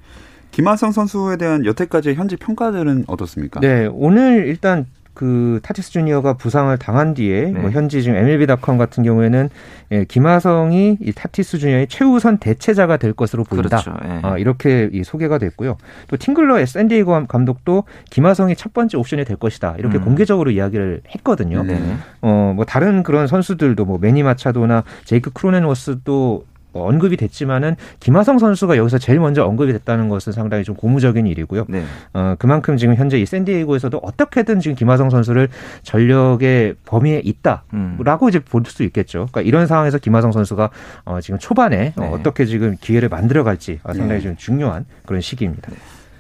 김하성 0.52 0.92
선수에 0.92 1.38
대한 1.38 1.66
여태까지 1.66 2.14
현지 2.14 2.36
평가들은 2.36 3.06
어떻습니까? 3.08 3.60
네, 3.60 3.88
오늘 3.92 4.46
일단 4.48 4.86
그 5.14 5.60
타티스 5.62 5.92
주니어가 5.92 6.34
부상을 6.34 6.76
당한 6.78 7.14
뒤에 7.14 7.52
네. 7.52 7.60
뭐 7.60 7.70
현지 7.70 8.02
지금 8.02 8.18
MLB.com 8.18 8.78
같은 8.78 9.04
경우에는 9.04 9.50
예, 9.92 10.06
김하성이 10.06 10.98
이 11.02 11.12
타티스 11.12 11.58
주니어의 11.58 11.88
최우선 11.90 12.38
대체자가 12.38 12.98
될 12.98 13.12
것으로 13.14 13.44
보인다. 13.44 13.82
그렇죠. 13.82 13.94
예. 14.06 14.20
아, 14.24 14.38
이렇게 14.38 14.90
이 14.94 15.04
소개가 15.04 15.38
됐고요. 15.38 15.78
또 16.08 16.18
팅글러 16.18 16.66
샌디에이고 16.66 17.28
감독도 17.28 17.84
김하성이 18.10 18.56
첫 18.56 18.74
번째 18.74 18.98
옵션이 18.98 19.26
될 19.26 19.36
것이다. 19.36 19.76
이렇게 19.78 19.98
음. 19.98 20.06
공개적으로 20.06 20.50
이야기를 20.50 21.02
했거든요. 21.16 21.64
네. 21.64 21.80
어, 22.22 22.54
뭐 22.56 22.64
다른 22.64 23.04
그런 23.04 23.28
선수들도 23.28 23.84
뭐 23.84 23.98
매니 23.98 24.24
마차도나 24.24 24.84
제이크 25.04 25.32
크로넨워스도 25.32 26.46
뭐 26.74 26.88
언급이 26.88 27.18
됐지만은 27.18 27.76
김하성 28.00 28.40
선수가 28.40 28.78
여기서 28.78 28.98
제일 28.98 29.20
먼저 29.20 29.44
언급이 29.46 29.74
됐다는 29.74 30.10
것은 30.10 30.34
상당히 30.34 30.64
좀 30.64 30.76
고무적인 30.76 31.28
일이고요. 31.28 31.66
네. 31.68 31.84
어, 32.14 32.36
그만큼 32.40 32.78
지금 32.78 32.96
현재 32.96 33.20
이 33.20 33.26
샌디에이고에서도 33.26 33.98
어떻게든 33.98 34.60
지금 34.60 34.76
김하성 34.76 35.10
선수를 35.10 35.50
전력의 35.84 36.76
범위에 36.86 37.22
있다. 37.24 37.64
음. 37.74 37.98
라고 38.04 38.30
이제 38.30 38.40
볼 38.40 38.62
수 38.72 38.84
있겠죠. 38.84 39.28
그러니까 39.32 39.42
이런 39.42 39.68
상황에서 39.68 39.98
김하성 39.98 40.32
선수가 40.32 40.70
어, 41.06 41.20
지금 41.20 41.40
초반에 41.40 41.94
어, 41.98 42.02
네. 42.02 42.08
어떻게 42.14 42.46
지금 42.46 42.78
기회를 42.80 43.10
만들어갈지 43.10 43.80
아, 43.84 43.94
상당히 43.94 44.22
네. 44.22 44.28
좀 44.28 44.38
중요한 44.38 44.86
그런 45.06 45.20
시기입니다. 45.20 45.72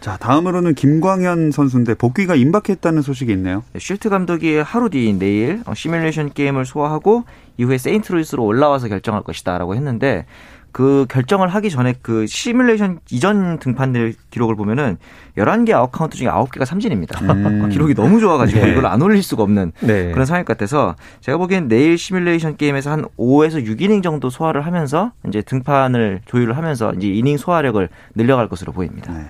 자 0.01 0.17
다음으로는 0.17 0.74
김광현 0.74 1.51
선수인데 1.51 1.93
복귀가 1.93 2.34
임박했다는 2.34 3.03
소식이 3.03 3.31
있네요. 3.34 3.63
네, 3.72 3.79
쉴트 3.79 4.10
감독이 4.10 4.58
하루 4.58 4.89
뒤인 4.89 5.20
내일 5.20 5.62
어, 5.67 5.75
시뮬레이션 5.75 6.34
게임을 6.34 6.65
소화하고 6.65 7.24
이후에 7.58 7.77
세인트루이스로 7.77 8.43
올라와서 8.43 8.88
결정할 8.88 9.22
것이다라고 9.22 9.75
했는데 9.75 10.25
그 10.72 11.05
결정을 11.08 11.50
하기 11.50 11.70
전에 11.70 11.93
그 12.01 12.25
시뮬레이션 12.25 13.00
이전 13.12 13.60
등판들 13.60 14.15
기록을 14.31 14.55
보면은 14.55 14.98
11개 15.38 15.72
아웃 15.74 15.91
카운트 15.91 16.17
중에 16.17 16.29
9개가 16.29 16.65
삼진입니다. 16.65 17.20
음. 17.22 17.70
기록이 17.70 17.93
너무 17.93 18.20
좋아가지고 18.20 18.60
네. 18.60 18.72
이걸 18.72 18.88
안 18.88 19.03
올릴 19.03 19.22
수가 19.22 19.43
없는 19.43 19.72
네. 19.81 20.12
그런 20.12 20.25
상황 20.25 20.46
같아서 20.46 20.96
제가 21.20 21.38
보기엔 21.38 21.67
내일 21.67 22.00
시뮬레이션 22.00 22.58
게임에서 22.58 22.89
한 22.89 23.05
5에서 23.20 23.63
6이닝 23.63 24.01
정도 24.01 24.31
소화를 24.31 24.65
하면서 24.65 25.12
이제 25.27 25.43
등판을 25.43 26.22
조율을 26.25 26.58
하면서 26.58 26.91
이제 26.93 27.08
이닝 27.08 27.38
소화력을 27.38 27.88
늘려갈 28.15 28.48
것으로 28.48 28.74
보입니다. 28.74 29.13
네. 29.13 29.27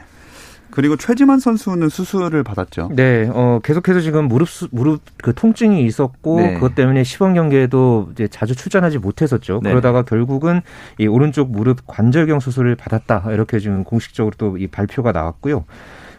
그리고 0.71 0.95
최지만 0.95 1.39
선수는 1.39 1.89
수술을 1.89 2.43
받았죠. 2.43 2.89
네, 2.93 3.29
어, 3.31 3.59
계속해서 3.63 3.99
지금 4.01 4.25
무릎, 4.27 4.49
수- 4.49 4.67
무릎 4.71 5.01
그 5.21 5.33
통증이 5.33 5.85
있었고, 5.85 6.39
네. 6.39 6.53
그것 6.55 6.75
때문에 6.75 7.03
시범 7.03 7.33
경기에도 7.33 8.09
이제 8.13 8.27
자주 8.27 8.55
출전하지 8.55 8.97
못했었죠. 8.99 9.59
네. 9.63 9.69
그러다가 9.69 10.03
결국은 10.03 10.61
이 10.97 11.07
오른쪽 11.07 11.51
무릎 11.51 11.85
관절경 11.87 12.39
수술을 12.39 12.75
받았다. 12.75 13.25
이렇게 13.31 13.59
지금 13.59 13.83
공식적으로 13.83 14.33
또 14.37 14.57
이 14.57 14.67
발표가 14.67 15.11
나왔고요. 15.11 15.65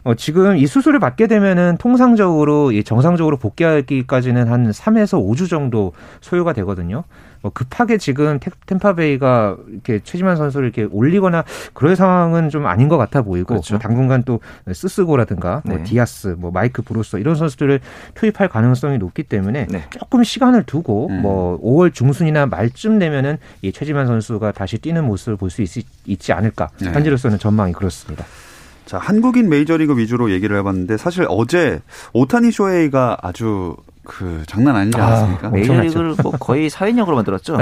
어, 0.05 0.15
지금 0.15 0.57
이 0.57 0.67
수술을 0.67 0.99
받게 0.99 1.29
되면은 1.29 1.77
통상적으로 1.79 2.73
이 2.73 2.83
정상적으로 2.83 3.37
복귀하기까지는 3.37 4.49
한 4.49 4.71
3에서 4.71 5.23
5주 5.25 5.49
정도 5.49 5.93
소요가 6.21 6.53
되거든요. 6.55 7.05
뭐 7.43 7.51
급하게 7.53 7.99
지금 7.99 8.39
템- 8.39 8.53
템파베이가 8.67 9.57
이렇게 9.69 10.01
최지만 10.05 10.37
선수를 10.37 10.69
이렇게 10.73 10.89
올리거나 10.91 11.45
그럴 11.75 11.97
상황은 11.97 12.49
좀 12.51 12.67
아닌 12.67 12.89
것 12.89 12.97
같아 12.97 13.23
보이고 13.23 13.49
그렇죠. 13.49 13.75
뭐 13.75 13.79
당분간 13.81 14.23
또 14.25 14.41
스스고라든가 14.73 15.63
뭐 15.65 15.79
네. 15.79 15.85
디아스, 15.85 16.37
뭐 16.39 16.51
마이크 16.51 16.83
브루서 16.83 17.19
이런 17.19 17.35
선수들을 17.35 17.81
투입할 18.15 18.49
가능성이 18.49 18.99
높기 18.99 19.23
때문에 19.25 19.67
네. 19.71 19.85
조금 19.91 20.23
시간을 20.25 20.63
두고 20.65 21.09
음. 21.09 21.23
뭐 21.23 21.61
5월 21.61 21.93
중순이나 21.93 22.47
말쯤 22.47 22.99
되면은 22.99 23.39
이 23.63 23.73
최지만 23.73 24.07
선수가 24.07 24.53
다시 24.53 24.79
뛰는 24.79 25.05
모습을 25.05 25.37
볼 25.37 25.51
수 25.53 25.63
있지 26.07 26.33
않을까 26.33 26.71
네. 26.81 26.91
현재로서는 26.93 27.39
전망이 27.39 27.73
그렇습니다. 27.75 28.25
자 28.87 28.99
한국인 28.99 29.49
메이저리그 29.51 29.97
위주로 29.99 30.31
얘기를 30.31 30.57
해봤는데 30.59 30.97
사실 30.97 31.27
어제 31.29 31.81
오타니 32.15 32.51
쇼헤이가 32.51 33.19
아주 33.23 33.77
그 34.05 34.43
장난 34.47 34.77
아니지 34.77 35.01
아, 35.01 35.07
않습니까? 35.07 35.51
메이저리그를 35.51 36.17
뭐 36.23 36.33
거의 36.33 36.69
사인역으로 36.69 37.15
만들었죠. 37.17 37.57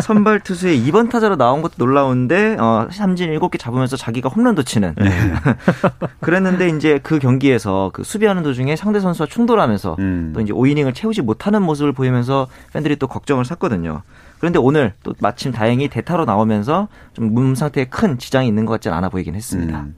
선발 0.00 0.40
투수의 0.40 0.80
2번 0.86 1.10
타자로 1.10 1.36
나온 1.36 1.62
것도 1.62 1.74
놀라운데 1.78 2.56
어, 2.58 2.88
삼진 2.90 3.30
7개 3.38 3.58
잡으면서 3.58 3.96
자기가 3.96 4.28
홈런도 4.28 4.62
치는. 4.62 4.94
그랬는데 6.20 6.68
이제 6.70 7.00
그 7.02 7.18
경기에서 7.18 7.90
그 7.92 8.04
수비하는 8.04 8.42
도중에 8.42 8.76
상대 8.76 9.00
선수와 9.00 9.26
충돌하면서 9.26 9.96
음. 9.98 10.32
또 10.34 10.40
이제 10.40 10.52
5이닝을 10.52 10.94
채우지 10.94 11.22
못하는 11.22 11.62
모습을 11.62 11.92
보이면서 11.92 12.46
팬들이 12.72 12.96
또 12.96 13.06
걱정을 13.08 13.44
샀거든요. 13.44 14.02
그런데 14.38 14.58
오늘 14.58 14.92
또 15.02 15.14
마침 15.20 15.52
다행히 15.52 15.88
대타로 15.88 16.24
나오면서 16.24 16.88
좀 17.14 17.34
몸 17.34 17.54
상태에 17.54 17.86
큰 17.86 18.16
지장이 18.18 18.46
있는 18.46 18.64
것 18.64 18.74
같지는 18.74 18.96
않아 18.96 19.08
보이긴 19.08 19.34
했습니다. 19.34 19.80
음. 19.80 19.96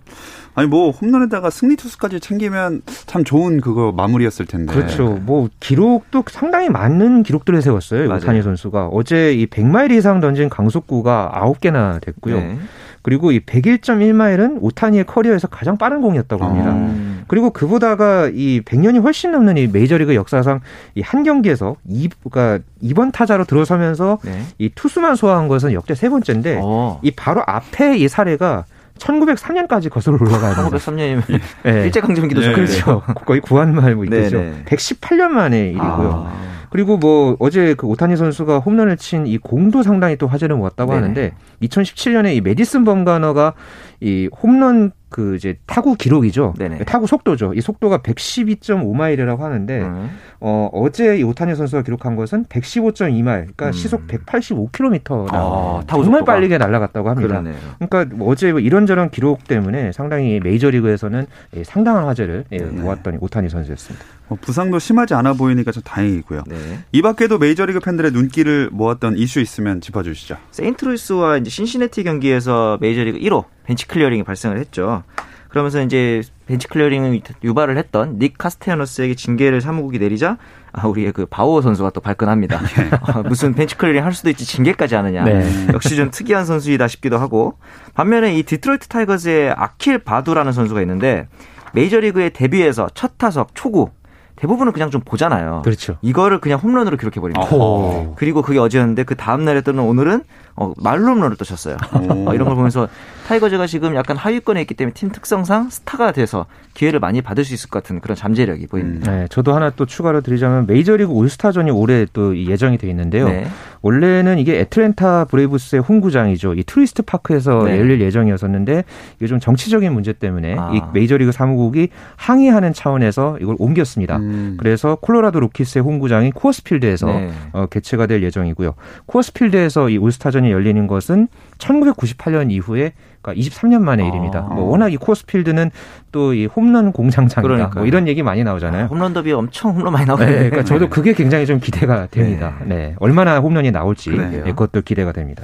아니 0.56 0.68
뭐 0.68 0.90
홈런에다가 0.90 1.50
승리 1.50 1.76
투수까지 1.76 2.18
챙기면 2.18 2.80
참 3.06 3.24
좋은 3.24 3.60
그거 3.60 3.92
마무리였을 3.92 4.46
텐데. 4.46 4.72
그렇죠. 4.74 5.20
뭐 5.22 5.48
기록도 5.60 6.24
상당히 6.30 6.70
많은 6.70 7.22
기록들을 7.22 7.60
세웠어요. 7.60 8.12
오타니 8.12 8.40
선수가 8.42 8.88
어제 8.88 9.34
이 9.34 9.46
100마일 9.46 9.92
이상 9.92 10.20
던진 10.20 10.48
강속구가 10.48 11.32
9개나 11.34 12.00
됐고요. 12.00 12.36
네. 12.38 12.58
그리고 13.02 13.30
이 13.30 13.38
101.1마일은 13.38 14.58
오타니의 14.62 15.04
커리어에서 15.04 15.46
가장 15.46 15.76
빠른 15.76 16.00
공이었다고 16.00 16.42
합니다. 16.42 16.72
음. 16.72 17.22
그리고 17.28 17.50
그보다가 17.50 18.30
이 18.32 18.62
100년이 18.64 19.00
훨씬 19.02 19.30
넘는 19.32 19.58
이 19.58 19.66
메이저리그 19.68 20.14
역사상 20.14 20.60
이 20.96 21.02
한 21.02 21.22
경기에서 21.22 21.76
이 21.86 22.08
그러니까 22.28 22.64
2번 22.82 23.12
타자로 23.12 23.44
들어서면서 23.44 24.18
네. 24.24 24.42
이 24.58 24.70
투수만 24.74 25.14
소화한 25.16 25.46
것은 25.48 25.72
역대 25.72 25.94
세 25.94 26.08
번째인데 26.08 26.58
어. 26.62 26.98
이 27.02 27.10
바로 27.12 27.42
앞에 27.46 27.96
이 27.98 28.08
사례가 28.08 28.64
1903년까지 28.98 29.90
거슬러 29.90 30.18
올라가야 30.20 30.54
됩니다. 30.54 30.76
1903년이면 30.78 31.40
네. 31.64 31.84
일제강점기도 31.84 32.40
네. 32.40 32.52
그렇죠. 32.52 33.02
거의 33.24 33.40
구한말 33.40 33.94
뭐 33.94 34.04
있겠죠. 34.04 34.38
네네. 34.38 34.64
118년 34.66 35.28
만에 35.28 35.68
일이고요. 35.68 36.26
아. 36.28 36.46
그리고 36.70 36.96
뭐 36.98 37.36
어제 37.38 37.74
그 37.74 37.86
오타니 37.86 38.16
선수가 38.16 38.58
홈런을 38.58 38.96
친 38.96 39.26
이 39.26 39.38
공도 39.38 39.82
상당히 39.82 40.16
또 40.16 40.26
화제를 40.26 40.56
모았다고 40.56 40.92
네네. 40.92 41.00
하는데 41.02 41.32
2017년에 41.62 42.34
이 42.34 42.40
메디슨 42.40 42.84
범가너가 42.84 43.54
이 44.00 44.28
홈런 44.42 44.92
그 45.16 45.34
이제 45.34 45.56
타구 45.64 45.94
기록이죠. 45.94 46.52
네네. 46.58 46.80
타구 46.84 47.06
속도죠. 47.06 47.54
이 47.54 47.62
속도가 47.62 48.00
112.5마일이라고 48.00 49.38
하는데 49.38 49.80
음. 49.80 50.10
어 50.40 50.68
어제 50.74 51.16
이 51.16 51.22
오타니 51.22 51.54
선수가 51.54 51.84
기록한 51.84 52.16
것은 52.16 52.44
115.2마일. 52.44 53.24
그러니까 53.24 53.68
음. 53.68 53.72
시속 53.72 54.06
185km나 54.08 55.30
아, 55.32 55.82
타구 55.86 56.04
정말 56.04 56.20
속도가. 56.20 56.24
빠르게 56.34 56.58
날아갔다고 56.58 57.08
합니다. 57.08 57.28
그러네요. 57.28 57.54
그러니까 57.78 58.14
뭐 58.14 58.28
어제 58.30 58.52
뭐 58.52 58.60
이런저런 58.60 59.08
기록 59.08 59.44
때문에 59.44 59.92
상당히 59.92 60.38
메이저리그에서는 60.44 61.26
예, 61.56 61.64
상당한 61.64 62.04
화제를 62.04 62.44
예, 62.52 62.58
네. 62.58 62.64
모았던 62.66 63.16
오타니 63.22 63.48
선수였습니다. 63.48 64.04
뭐 64.28 64.38
부상도 64.40 64.78
심하지 64.78 65.14
않아 65.14 65.34
보이니까 65.34 65.72
좀 65.72 65.82
다행이고요. 65.82 66.44
네. 66.46 66.80
이 66.92 67.02
밖에도 67.02 67.38
메이저리그 67.38 67.80
팬들의 67.80 68.10
눈길을 68.12 68.70
모았던 68.72 69.16
이슈 69.18 69.40
있으면 69.40 69.80
짚어주시죠. 69.80 70.36
세인트루이스와 70.50 71.38
이제 71.38 71.50
신시내티 71.50 72.02
경기에서 72.04 72.78
메이저리그 72.80 73.18
1호 73.18 73.44
벤치 73.64 73.86
클리어링이 73.86 74.24
발생을 74.24 74.58
했죠. 74.58 75.04
그러면서 75.48 75.80
이제 75.82 76.22
벤치 76.46 76.68
클리어링을 76.68 77.20
유발을 77.42 77.78
했던 77.78 78.18
닉 78.18 78.36
카스테아노스에게 78.36 79.14
징계를 79.14 79.60
사무국이 79.60 79.98
내리자 79.98 80.38
아, 80.72 80.86
우리의 80.86 81.12
그 81.12 81.24
바우어 81.24 81.62
선수가 81.62 81.90
또 81.90 82.00
발끈합니다. 82.00 82.60
아, 83.00 83.22
무슨 83.22 83.54
벤치 83.54 83.76
클리어링 83.76 84.04
할 84.04 84.12
수도 84.12 84.28
있지 84.28 84.44
징계까지 84.44 84.96
하느냐. 84.96 85.24
네. 85.24 85.68
역시 85.72 85.96
좀 85.96 86.10
특이한 86.10 86.44
선수이다 86.44 86.88
싶기도 86.88 87.16
하고 87.18 87.56
반면에 87.94 88.36
이 88.36 88.42
디트로이트 88.42 88.88
타이거즈의 88.88 89.52
아킬 89.56 89.98
바두라는 89.98 90.52
선수가 90.52 90.82
있는데 90.82 91.26
메이저리그에 91.72 92.30
데뷔해서 92.30 92.88
첫 92.94 93.16
타석 93.16 93.54
초구 93.54 93.90
대부분은 94.36 94.72
그냥 94.72 94.90
좀 94.90 95.00
보잖아요. 95.00 95.62
그렇죠. 95.64 95.96
이거를 96.02 96.40
그냥 96.40 96.58
홈런으로 96.58 96.96
기록해 96.96 97.20
버립니다. 97.20 97.54
오. 97.54 98.14
그리고 98.16 98.42
그게 98.42 98.58
어제였는데 98.58 99.04
그 99.04 99.16
다음 99.16 99.44
날에 99.44 99.62
또는 99.62 99.84
오늘은 99.84 100.22
어, 100.56 100.72
만루 100.76 101.08
홈런을 101.08 101.36
또 101.36 101.44
쳤어요. 101.44 101.76
오. 101.94 102.28
어, 102.28 102.34
이런 102.34 102.46
걸 102.46 102.54
보면서 102.54 102.88
타이거즈가 103.26 103.66
지금 103.66 103.94
약간 103.96 104.16
하위권에 104.16 104.60
있기 104.62 104.74
때문에 104.74 104.94
팀 104.94 105.10
특성상 105.10 105.70
스타가 105.70 106.12
돼서 106.12 106.46
기회를 106.74 107.00
많이 107.00 107.22
받을 107.22 107.44
수 107.44 107.54
있을 107.54 107.70
것 107.70 107.82
같은 107.82 108.00
그런 108.00 108.14
잠재력이 108.14 108.66
보입니다. 108.66 109.10
네, 109.10 109.26
저도 109.28 109.54
하나 109.54 109.70
또 109.70 109.86
추가로 109.86 110.20
드리자면 110.20 110.66
메이저리그 110.66 111.10
올스타전이 111.10 111.70
올해 111.70 112.06
또 112.12 112.36
예정이 112.36 112.78
돼 112.78 112.88
있는데요. 112.88 113.28
네. 113.28 113.48
원래는 113.86 114.40
이게 114.40 114.58
애틀랜타 114.58 115.26
브레이브스의 115.26 115.80
홈구장이죠. 115.80 116.54
이 116.54 116.64
트루이스트 116.64 117.02
파크에서 117.02 117.62
네. 117.64 117.78
열릴 117.78 118.00
예정이었었는데 118.00 118.82
이게 119.16 119.26
좀 119.28 119.38
정치적인 119.38 119.92
문제 119.92 120.12
때문에 120.12 120.56
아. 120.58 120.72
이 120.74 120.80
메이저리그 120.92 121.30
사무국이 121.30 121.90
항의하는 122.16 122.72
차원에서 122.72 123.38
이걸 123.40 123.54
옮겼습니다. 123.60 124.16
음. 124.16 124.56
그래서 124.58 124.96
콜로라도 124.96 125.38
로키스의 125.38 125.84
홈구장인 125.84 126.32
쿠어스필드에서 126.32 127.06
네. 127.06 127.30
어, 127.52 127.66
개최가 127.66 128.06
될 128.06 128.24
예정이고요. 128.24 128.74
쿠어스필드에서 129.06 129.90
이 129.90 129.98
올스타전이 129.98 130.50
열리는 130.50 130.84
것은 130.88 131.28
1998년 131.58 132.50
이후에 132.50 132.92
그러니까 133.22 133.42
23년 133.48 133.80
만의 133.80 134.04
아. 134.04 134.08
일입니다. 134.08 134.40
뭐 134.42 134.64
워낙 134.64 134.92
이 134.92 134.96
쿠어스필드는 134.96 135.70
또 136.12 136.32
이 136.34 136.46
홈런 136.46 136.92
공장장이다. 136.92 137.42
그러니까요. 137.42 137.74
뭐 137.76 137.86
이런 137.86 138.08
얘기 138.08 138.22
많이 138.22 138.44
나오잖아요. 138.44 138.86
홈런 138.86 139.12
더비 139.12 139.32
엄청 139.32 139.72
홈런 139.72 139.92
많이 139.92 140.04
네, 140.04 140.08
나오는데. 140.08 140.32
그러니까 140.50 140.64
저도 140.64 140.88
그게 140.88 141.12
굉장히 141.14 141.46
좀 141.46 141.60
기대가 141.60 142.06
됩니다. 142.06 142.58
네. 142.64 142.94
얼마나 142.98 143.38
홈런이 143.38 143.70
나올지 143.70 144.10
그래요. 144.10 144.44
네, 144.44 144.50
그것도 144.50 144.82
기대가 144.82 145.12
됩니다. 145.12 145.42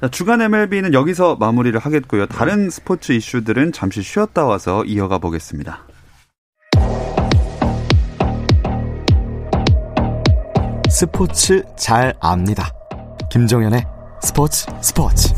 자, 0.00 0.08
주간 0.08 0.40
MLB는 0.40 0.94
여기서 0.94 1.36
마무리를 1.40 1.78
하겠고요. 1.78 2.26
다른 2.26 2.70
스포츠 2.70 3.12
이슈들은 3.12 3.72
잠시 3.72 4.02
쉬었다 4.02 4.44
와서 4.44 4.84
이어가 4.84 5.18
보겠습니다. 5.18 5.80
스포츠 10.90 11.62
잘 11.76 12.14
압니다. 12.20 12.70
김정현의 13.30 13.97
스포츠 14.22 14.66
스포츠. 14.82 15.28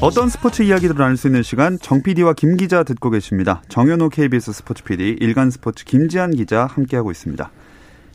어떤 0.00 0.28
스포츠 0.28 0.62
이야기도 0.62 0.94
나눌 0.94 1.16
수 1.16 1.28
있는 1.28 1.42
시간 1.42 1.78
정 1.80 2.02
PD와 2.02 2.34
김 2.34 2.56
기자 2.56 2.82
듣고 2.82 3.10
계십니다. 3.10 3.62
정현호 3.68 4.10
KBS 4.10 4.52
스포츠 4.52 4.84
PD, 4.84 5.16
일간 5.20 5.50
스포츠 5.50 5.84
김지한 5.84 6.32
기자 6.32 6.66
함께하고 6.66 7.10
있습니다. 7.10 7.50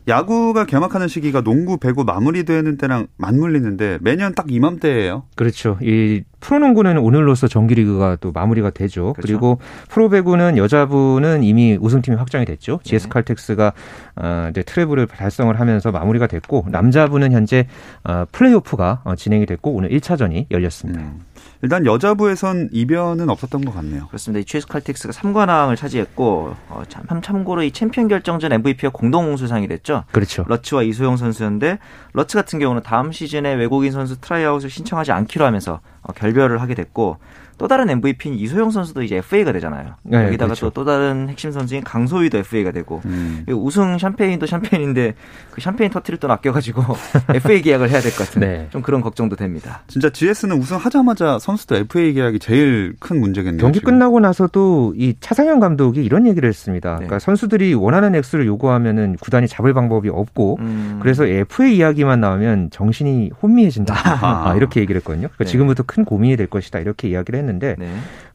야구가 0.08 0.66
개막하는 0.66 1.08
시기가 1.08 1.42
농구, 1.42 1.78
배구 1.78 2.04
마무리되는 2.04 2.78
때랑 2.78 3.08
맞물리는데 3.18 4.00
매년 4.02 4.36
딱 4.36 4.52
이맘때예요. 4.52 5.24
그렇죠. 5.36 5.78
이 5.82 6.24
프로농구는 6.42 6.98
오늘로서 6.98 7.48
정규리그가 7.48 8.18
또 8.18 8.32
마무리가 8.34 8.70
되죠. 8.70 9.14
그렇죠. 9.14 9.22
그리고 9.22 9.60
프로배구는 9.90 10.58
여자부는 10.58 11.44
이미 11.44 11.78
우승팀이 11.80 12.18
확정이 12.18 12.44
됐죠. 12.46 12.80
네. 12.84 12.90
GS 12.90 13.08
칼텍스가 13.08 13.74
어, 14.18 14.48
이제 14.52 14.62
트레블을 14.62 15.08
달성을 15.08 15.58
하면서 15.58 15.92
마무리가 15.92 16.28
됐고 16.28 16.66
남자부는 16.70 17.32
현재 17.32 17.68
어, 18.04 18.26
플레이오프가 18.32 19.02
어, 19.06 19.16
진행이 19.16 19.46
됐고 19.46 19.72
오늘 19.72 19.90
1차전이 19.90 20.48
열렸습니다. 20.52 21.00
음. 21.00 21.20
일단 21.64 21.86
여자부에선 21.86 22.68
이변은 22.74 23.30
없었던 23.30 23.64
것 23.64 23.74
같네요. 23.74 24.08
그렇습니다. 24.08 24.42
이 24.42 24.44
GS 24.44 24.68
칼텍스가 24.68 25.14
3관왕을 25.14 25.78
차지했고 25.78 26.58
어, 26.68 26.84
참, 26.90 27.22
참고로 27.22 27.64
이 27.64 27.72
챔피언 27.72 28.10
결정전 28.10 28.52
MVP가 28.52 28.90
공동 28.90 29.38
수상이 29.38 29.70
됐죠. 29.70 30.04
그렇죠. 30.12 30.44
러츠와 30.46 30.84
이소영 30.84 31.16
선수였는데 31.16 31.80
러츠 32.12 32.36
같은 32.36 32.60
경우는 32.60 32.84
다음 32.84 33.14
시즌에 33.14 33.54
외국인 33.54 33.94
선수 33.94 34.20
트라이아웃을 34.20 34.70
신청하지 34.70 35.14
않기로 35.14 35.46
하면서 35.46 35.80
어, 36.02 36.12
결별을 36.12 36.62
하게 36.62 36.76
됐고 36.76 37.18
또 37.64 37.68
다른 37.70 37.90
MVP인 37.90 38.36
이소영 38.38 38.72
선수도 38.72 39.04
이제 39.04 39.16
FA가 39.16 39.54
되잖아요. 39.54 39.96
네, 40.04 40.26
여기다가 40.26 40.48
그렇죠. 40.54 40.70
또또 40.70 40.84
다른 40.84 41.30
핵심 41.30 41.50
선수인 41.54 41.82
강소희도 41.86 42.40
FA가 42.40 42.72
되고 42.72 43.02
음. 43.06 43.46
우승 43.48 43.98
샴페인도 43.98 44.46
샴페인인데 44.48 45.14
그 45.50 45.62
샴페인 45.62 45.90
터트릴 45.90 46.20
돈 46.20 46.30
아껴가지고 46.32 46.84
FA 47.36 47.62
계약을 47.62 47.90
해야 47.90 48.02
될 48.02 48.12
것 48.12 48.26
같은 48.28 48.42
네. 48.42 48.68
좀 48.70 48.82
그런 48.82 49.00
걱정도 49.00 49.38
됩니다. 49.38 49.82
진짜 49.88 50.10
GS는 50.10 50.58
우승하자마자 50.58 51.40
선수들 51.40 51.78
FA 51.90 52.12
계약이 52.12 52.40
제일 52.40 52.96
큰 53.00 53.22
문제겠네요. 53.22 53.62
경기 53.62 53.80
지금. 53.80 53.94
끝나고 53.94 54.20
나서도 54.20 54.96
이 54.98 55.16
차상현 55.22 55.62
감독이 55.62 56.04
이런 56.04 56.28
얘기를 56.28 56.50
했습니다. 56.50 56.90
네. 56.90 56.96
그러니까 56.98 57.20
선수들이 57.20 57.76
원하는 57.76 58.14
액수를 58.16 58.46
요구하면은 58.46 59.16
구단이 59.22 59.48
잡을 59.48 59.74
방법이 59.74 60.10
없고 60.10 60.58
음, 60.60 61.00
그래서 61.02 61.26
FA 61.26 61.78
이야기만 61.78 62.20
나오면 62.20 62.72
정신이 62.72 63.32
혼미해진다. 63.42 63.94
아, 64.50 64.54
이렇게 64.58 64.82
얘기를 64.82 65.00
했거든요. 65.00 65.30
그러니까 65.30 65.46
네. 65.46 65.50
지금부터 65.50 65.84
큰 65.84 66.04
고민이 66.04 66.36
될 66.36 66.48
것이다. 66.48 66.80
이렇게 66.80 67.08
이야기를 67.08 67.40
했는데 67.40 67.53
네. 67.60 67.76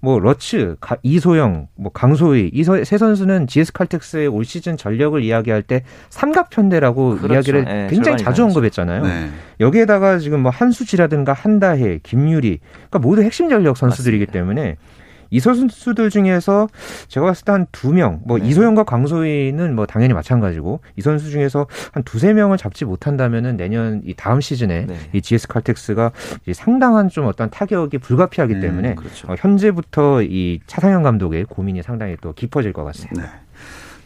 뭐 0.00 0.20
러츠, 0.20 0.76
가- 0.80 0.96
이소영, 1.02 1.68
뭐 1.76 1.90
강소희 1.92 2.50
이 2.54 2.62
세 2.84 2.98
선수는 2.98 3.46
GS 3.48 3.72
칼텍스의 3.72 4.28
올 4.28 4.44
시즌 4.44 4.76
전력을 4.76 5.20
이야기할 5.22 5.62
때 5.62 5.82
삼각편대라고 6.10 7.16
그렇죠. 7.16 7.32
이야기를 7.34 7.64
네, 7.64 7.86
굉장히 7.90 8.18
자주. 8.18 8.44
언급했잖아요. 8.44 9.02
네. 9.02 9.30
여기에다가 9.60 10.18
지금 10.18 10.40
뭐 10.40 10.50
한수지라든가 10.50 11.32
한다혜, 11.32 11.98
김유리, 12.02 12.60
그러니까 12.90 12.98
모두 13.00 13.22
핵심 13.22 13.48
전력 13.48 13.76
선수들이기 13.76 14.26
맞습니다. 14.26 14.32
때문에 14.32 14.76
이 15.30 15.40
선수들 15.40 16.10
중에서 16.10 16.68
제가 17.08 17.26
봤을 17.26 17.44
때 17.44 17.52
한 17.52 17.66
두 17.72 17.92
명, 17.92 18.20
뭐 18.24 18.38
네. 18.38 18.46
이소영과 18.48 18.84
강소희는 18.84 19.74
뭐 19.74 19.86
당연히 19.86 20.14
마찬가지고 20.14 20.80
이 20.96 21.00
선수 21.00 21.30
중에서 21.30 21.66
한 21.92 22.02
두세 22.02 22.32
명을 22.32 22.56
잡지 22.58 22.84
못한다면은 22.84 23.56
내년 23.56 24.00
이 24.04 24.14
다음 24.14 24.40
시즌에 24.40 24.86
네. 24.86 24.96
이 25.12 25.20
GS 25.20 25.48
칼텍스가 25.48 26.12
이제 26.42 26.52
상당한 26.52 27.08
좀 27.08 27.26
어떤 27.26 27.50
타격이 27.50 27.98
불가피하기 27.98 28.54
음, 28.54 28.60
때문에 28.60 28.94
그렇죠. 28.94 29.30
어, 29.30 29.34
현재부터 29.38 30.22
이 30.22 30.60
차상현 30.66 31.02
감독의 31.02 31.44
고민이 31.44 31.82
상당히 31.82 32.16
또 32.20 32.32
깊어질 32.32 32.72
것 32.72 32.84
같습니다. 32.84 33.22
네. 33.22 33.28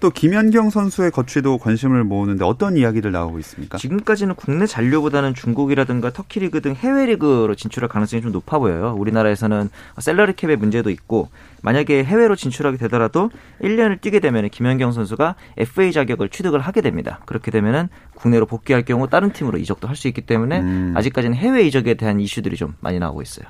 또 0.02 0.10
김연경 0.10 0.70
선수의 0.70 1.12
거취도 1.12 1.58
관심을 1.58 2.02
모으는데 2.02 2.44
어떤 2.44 2.76
이야기들 2.76 3.12
나오고 3.12 3.38
있습니까? 3.38 3.78
지금까지는 3.78 4.34
국내 4.34 4.66
잔류보다는 4.66 5.32
중국이라든가 5.32 6.10
터키 6.10 6.40
리그 6.40 6.60
등 6.60 6.74
해외 6.74 7.06
리그로 7.06 7.54
진출할 7.54 7.88
가능성이 7.88 8.20
좀 8.20 8.32
높아 8.32 8.58
보여요. 8.58 8.96
우리나라에서는 8.98 9.70
셀러리 10.00 10.32
캡의 10.34 10.56
문제도 10.56 10.90
있고 10.90 11.28
만약에 11.62 12.02
해외로 12.02 12.34
진출하게 12.34 12.78
되더라도 12.78 13.30
1년을 13.60 14.00
뛰게 14.00 14.18
되면 14.18 14.48
김연경 14.50 14.90
선수가 14.90 15.36
FA 15.58 15.92
자격을 15.92 16.30
취득을 16.30 16.58
하게 16.58 16.80
됩니다. 16.80 17.20
그렇게 17.24 17.52
되면은 17.52 17.88
국내로 18.16 18.46
복귀할 18.46 18.84
경우 18.84 19.08
다른 19.08 19.32
팀으로 19.32 19.56
이적도 19.56 19.86
할 19.86 19.94
수 19.94 20.08
있기 20.08 20.22
때문에 20.22 20.58
음. 20.58 20.94
아직까지는 20.96 21.36
해외 21.36 21.62
이적에 21.62 21.94
대한 21.94 22.18
이슈들이 22.18 22.56
좀 22.56 22.74
많이 22.80 22.98
나오고 22.98 23.22
있어요. 23.22 23.46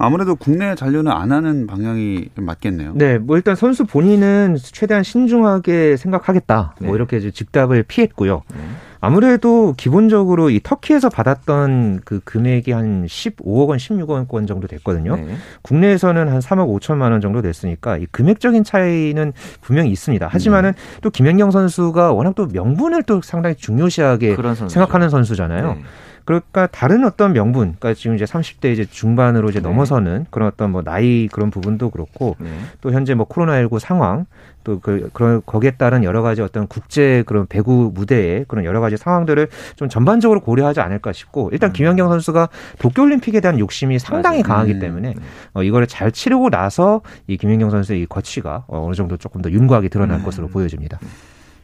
아무래도 0.00 0.34
국내 0.34 0.74
잔류는 0.74 1.12
안 1.12 1.30
하는 1.30 1.66
방향이 1.66 2.30
맞겠네요. 2.34 2.92
네, 2.94 3.18
뭐 3.18 3.36
일단 3.36 3.54
선수 3.54 3.84
본인은 3.84 4.56
최대한 4.62 5.02
신중하게 5.02 5.98
생각하겠다. 5.98 6.56
뭐 6.56 6.74
네. 6.80 6.86
뭐 6.86 6.96
이렇게 6.96 7.20
즉답을 7.30 7.82
피했고요. 7.82 8.42
네. 8.48 8.60
아무래도 9.02 9.74
기본적으로 9.76 10.48
이 10.48 10.60
터키에서 10.62 11.10
받았던 11.10 12.00
그 12.04 12.20
금액이 12.24 12.72
한 12.72 13.04
15억 13.04 13.68
원, 13.68 13.78
16억 13.78 14.30
원 14.32 14.46
정도 14.46 14.66
됐거든요. 14.66 15.16
네. 15.16 15.34
국내에서는 15.62 16.28
한 16.28 16.38
3억 16.38 16.80
5천만 16.80 17.12
원 17.12 17.20
정도 17.20 17.42
됐으니까 17.42 17.98
이 17.98 18.06
금액적인 18.10 18.64
차이는 18.64 19.34
분명히 19.60 19.90
있습니다. 19.90 20.26
하지만은 20.26 20.70
음. 20.70 20.98
또 21.02 21.10
김연경 21.10 21.50
선수가 21.50 22.12
워낙 22.12 22.34
또 22.34 22.46
명분을 22.46 23.02
또 23.02 23.20
상당히 23.22 23.54
중요시하게 23.54 24.36
생각하는 24.68 25.10
선수잖아요. 25.10 25.74
네. 25.74 25.82
그러니까 26.24 26.66
다른 26.66 27.04
어떤 27.04 27.32
명분, 27.32 27.76
그러니까 27.78 27.94
지금 27.94 28.16
이제 28.16 28.24
30대 28.24 28.72
이제 28.72 28.84
중반으로 28.84 29.50
이제 29.50 29.60
네. 29.60 29.68
넘어서는 29.68 30.26
그런 30.30 30.48
어떤 30.48 30.72
뭐 30.72 30.82
나이 30.82 31.28
그런 31.28 31.50
부분도 31.50 31.90
그렇고 31.90 32.36
네. 32.38 32.50
또 32.80 32.92
현재 32.92 33.14
뭐 33.14 33.26
코로나19 33.26 33.78
상황 33.78 34.26
또 34.64 34.80
그 34.80 35.10
그런 35.12 35.42
거기에 35.44 35.72
따른 35.72 36.04
여러 36.04 36.22
가지 36.22 36.42
어떤 36.42 36.66
국제 36.66 37.22
그런 37.26 37.46
배구 37.46 37.92
무대에 37.94 38.44
그런 38.48 38.64
여러 38.64 38.80
가지 38.80 38.96
상황들을 38.96 39.48
좀 39.76 39.88
전반적으로 39.88 40.40
고려하지 40.40 40.80
않을까 40.80 41.12
싶고 41.12 41.50
일단 41.52 41.70
음. 41.70 41.72
김연경 41.72 42.08
선수가 42.08 42.48
도쿄올림픽에 42.78 43.40
대한 43.40 43.58
욕심이 43.58 43.98
상당히 43.98 44.42
맞아요. 44.42 44.54
강하기 44.54 44.74
음. 44.74 44.78
때문에 44.80 45.14
네. 45.14 45.22
어, 45.54 45.62
이거를 45.62 45.86
잘 45.86 46.12
치르고 46.12 46.50
나서 46.50 47.02
이 47.26 47.36
김연경 47.36 47.70
선수의 47.70 48.02
이 48.02 48.06
거취가 48.06 48.64
어, 48.68 48.86
어느 48.86 48.94
정도 48.94 49.16
조금 49.16 49.42
더 49.42 49.50
윤곽이 49.50 49.88
드러날 49.88 50.18
음. 50.18 50.24
것으로 50.24 50.48
보여집니다. 50.48 50.98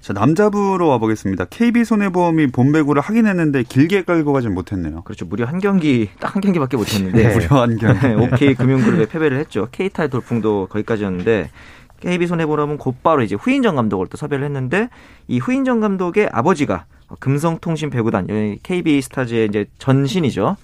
자, 0.06 0.12
남자부로 0.12 0.86
와보겠습니다. 0.86 1.46
KB손해보험이 1.46 2.46
본배구를 2.52 3.02
하긴 3.02 3.26
했는데 3.26 3.64
길게 3.64 4.02
끌고 4.02 4.32
가진 4.32 4.54
못했네요. 4.54 5.02
그렇죠. 5.02 5.26
무려 5.26 5.46
한 5.46 5.58
경기, 5.58 6.10
딱 6.20 6.36
한 6.36 6.40
경기밖에 6.40 6.76
못했는데. 6.76 7.26
네. 7.26 7.34
무려 7.34 7.62
한 7.62 7.76
경기. 7.76 8.06
OK 8.06 8.54
금융그룹에 8.54 9.06
패배를 9.06 9.36
했죠. 9.40 9.66
K타의 9.72 10.08
돌풍도 10.08 10.68
거기까지였는데 10.70 11.50
KB손해보험은 11.98 12.78
곧바로 12.78 13.24
이제 13.24 13.34
후인정 13.34 13.74
감독을 13.74 14.06
또 14.06 14.16
섭외를 14.16 14.44
했는데 14.44 14.90
이 15.26 15.40
후인정 15.40 15.80
감독의 15.80 16.28
아버지가 16.30 16.84
금성통신 17.18 17.90
배구단, 17.90 18.28
KB 18.62 19.02
스타즈의 19.02 19.48
이제 19.48 19.64
전신이죠. 19.78 20.56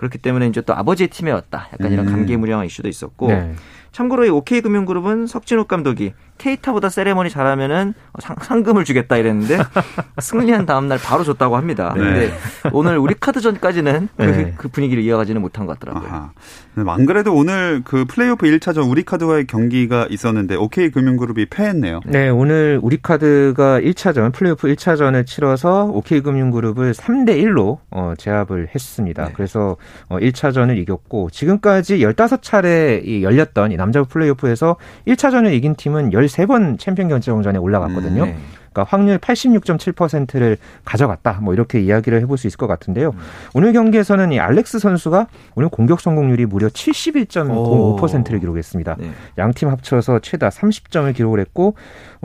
그렇기 0.00 0.16
때문에 0.16 0.46
이제 0.46 0.62
또 0.62 0.74
아버지의 0.74 1.08
팀에 1.08 1.30
왔다. 1.30 1.68
약간 1.74 1.92
이런 1.92 2.08
음. 2.08 2.12
감개무량한 2.12 2.64
이슈도 2.64 2.88
있었고. 2.88 3.28
네. 3.28 3.54
참고로 3.92 4.24
이 4.24 4.28
OK금융그룹은 4.28 5.26
석진욱 5.26 5.68
감독이 5.68 6.14
케이타보다 6.38 6.88
세레머니 6.88 7.28
잘하면은 7.28 7.92
상, 8.18 8.62
금을 8.62 8.84
주겠다 8.84 9.18
이랬는데 9.18 9.58
승리한 10.20 10.64
다음 10.64 10.88
날 10.88 10.98
바로 10.98 11.22
줬다고 11.22 11.56
합니다. 11.56 11.92
네. 11.94 12.02
근데 12.02 12.32
오늘 12.72 12.96
우리 12.96 13.14
카드전까지는 13.18 14.08
그, 14.16 14.22
네. 14.22 14.54
그, 14.56 14.68
분위기를 14.68 15.02
이어가지는 15.02 15.42
못한 15.42 15.66
것 15.66 15.78
같더라고요. 15.78 16.10
아하. 16.10 16.32
네, 16.74 16.84
안 16.86 17.04
그래도 17.04 17.34
오늘 17.34 17.82
그 17.84 18.06
플레이오프 18.06 18.46
1차전 18.46 18.88
우리 18.90 19.02
카드와의 19.02 19.46
경기가 19.46 20.06
있었는데 20.08 20.54
OK금융그룹이 20.54 21.46
패했네요. 21.46 22.00
네, 22.06 22.30
오늘 22.30 22.78
우리 22.82 22.96
카드가 23.02 23.80
1차전 23.80 24.32
플레이오프 24.32 24.68
1차전을 24.68 25.26
치러서 25.26 25.90
OK금융그룹을 25.92 26.92
3대 26.92 27.42
1로 27.42 27.78
어, 27.90 28.14
제압을 28.16 28.68
했습니다. 28.74 29.26
네. 29.26 29.32
그래서 29.34 29.76
어, 30.08 30.18
1차전을 30.18 30.78
이겼고 30.78 31.30
지금까지 31.30 31.98
15차례 31.98 33.22
열렸던 33.22 33.72
이 33.72 33.76
남자 33.76 34.02
플레이오프에서 34.02 34.76
1차전을 35.06 35.52
이긴 35.52 35.74
팀은 35.76 36.10
13번 36.10 36.78
챔피언 36.78 37.08
결정전에 37.08 37.58
올라갔거든요. 37.58 38.24
음, 38.24 38.26
네. 38.26 38.36
그러니까 38.72 38.84
확률 38.90 39.18
86.7%를 39.18 40.56
가져갔다. 40.84 41.38
뭐 41.42 41.54
이렇게 41.54 41.80
이야기를 41.80 42.20
해볼 42.22 42.36
수 42.38 42.46
있을 42.46 42.56
것 42.56 42.66
같은데요. 42.66 43.10
음. 43.10 43.18
오늘 43.54 43.72
경기에서는 43.72 44.32
이 44.32 44.40
알렉스 44.40 44.78
선수가 44.78 45.26
오늘 45.54 45.68
공격 45.68 46.00
성공률이 46.00 46.46
무려 46.46 46.68
71.05%를 46.68 48.40
기록했습니다. 48.40 48.96
네. 48.98 49.10
양팀 49.38 49.68
합쳐서 49.68 50.18
최다 50.20 50.48
30점을 50.48 51.14
기록을 51.14 51.40
했고 51.40 51.74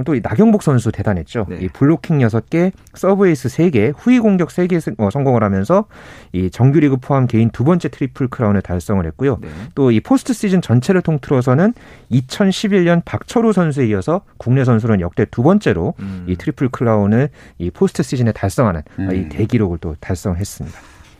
또 0.03 0.15
이 0.15 0.21
나경복 0.21 0.63
선수 0.63 0.91
대단했죠. 0.91 1.45
네. 1.49 1.57
이 1.61 1.67
블로킹 1.67 2.19
6개, 2.19 2.71
서브에이스 2.93 3.49
3개, 3.49 3.93
후위 3.95 4.19
공격 4.19 4.49
3개 4.49 4.81
어, 4.99 5.09
성공을 5.09 5.43
하면서 5.43 5.85
이 6.33 6.49
정규리그 6.49 6.97
포함 6.97 7.27
개인 7.27 7.49
두 7.49 7.63
번째 7.63 7.89
트리플 7.89 8.27
크라운을 8.29 8.61
달성을 8.61 9.05
했고요. 9.05 9.37
네. 9.41 9.49
또이 9.75 9.99
포스트 10.01 10.33
시즌 10.33 10.61
전체를 10.61 11.01
통틀어서는 11.01 11.73
2011년 12.11 13.01
박철우 13.05 13.53
선수에 13.53 13.87
이어서 13.87 14.21
국내 14.37 14.63
선수는 14.63 15.01
역대 15.01 15.25
두 15.25 15.43
번째로 15.43 15.93
음. 15.99 16.25
이 16.27 16.34
트리플 16.35 16.69
크라운을 16.69 17.29
이 17.57 17.71
포스트 17.71 18.03
시즌에 18.03 18.31
달성하는 18.31 18.81
음. 18.99 19.15
이 19.15 19.29
대기록을 19.29 19.77
또 19.79 19.95
달성했습니다. 19.99 20.77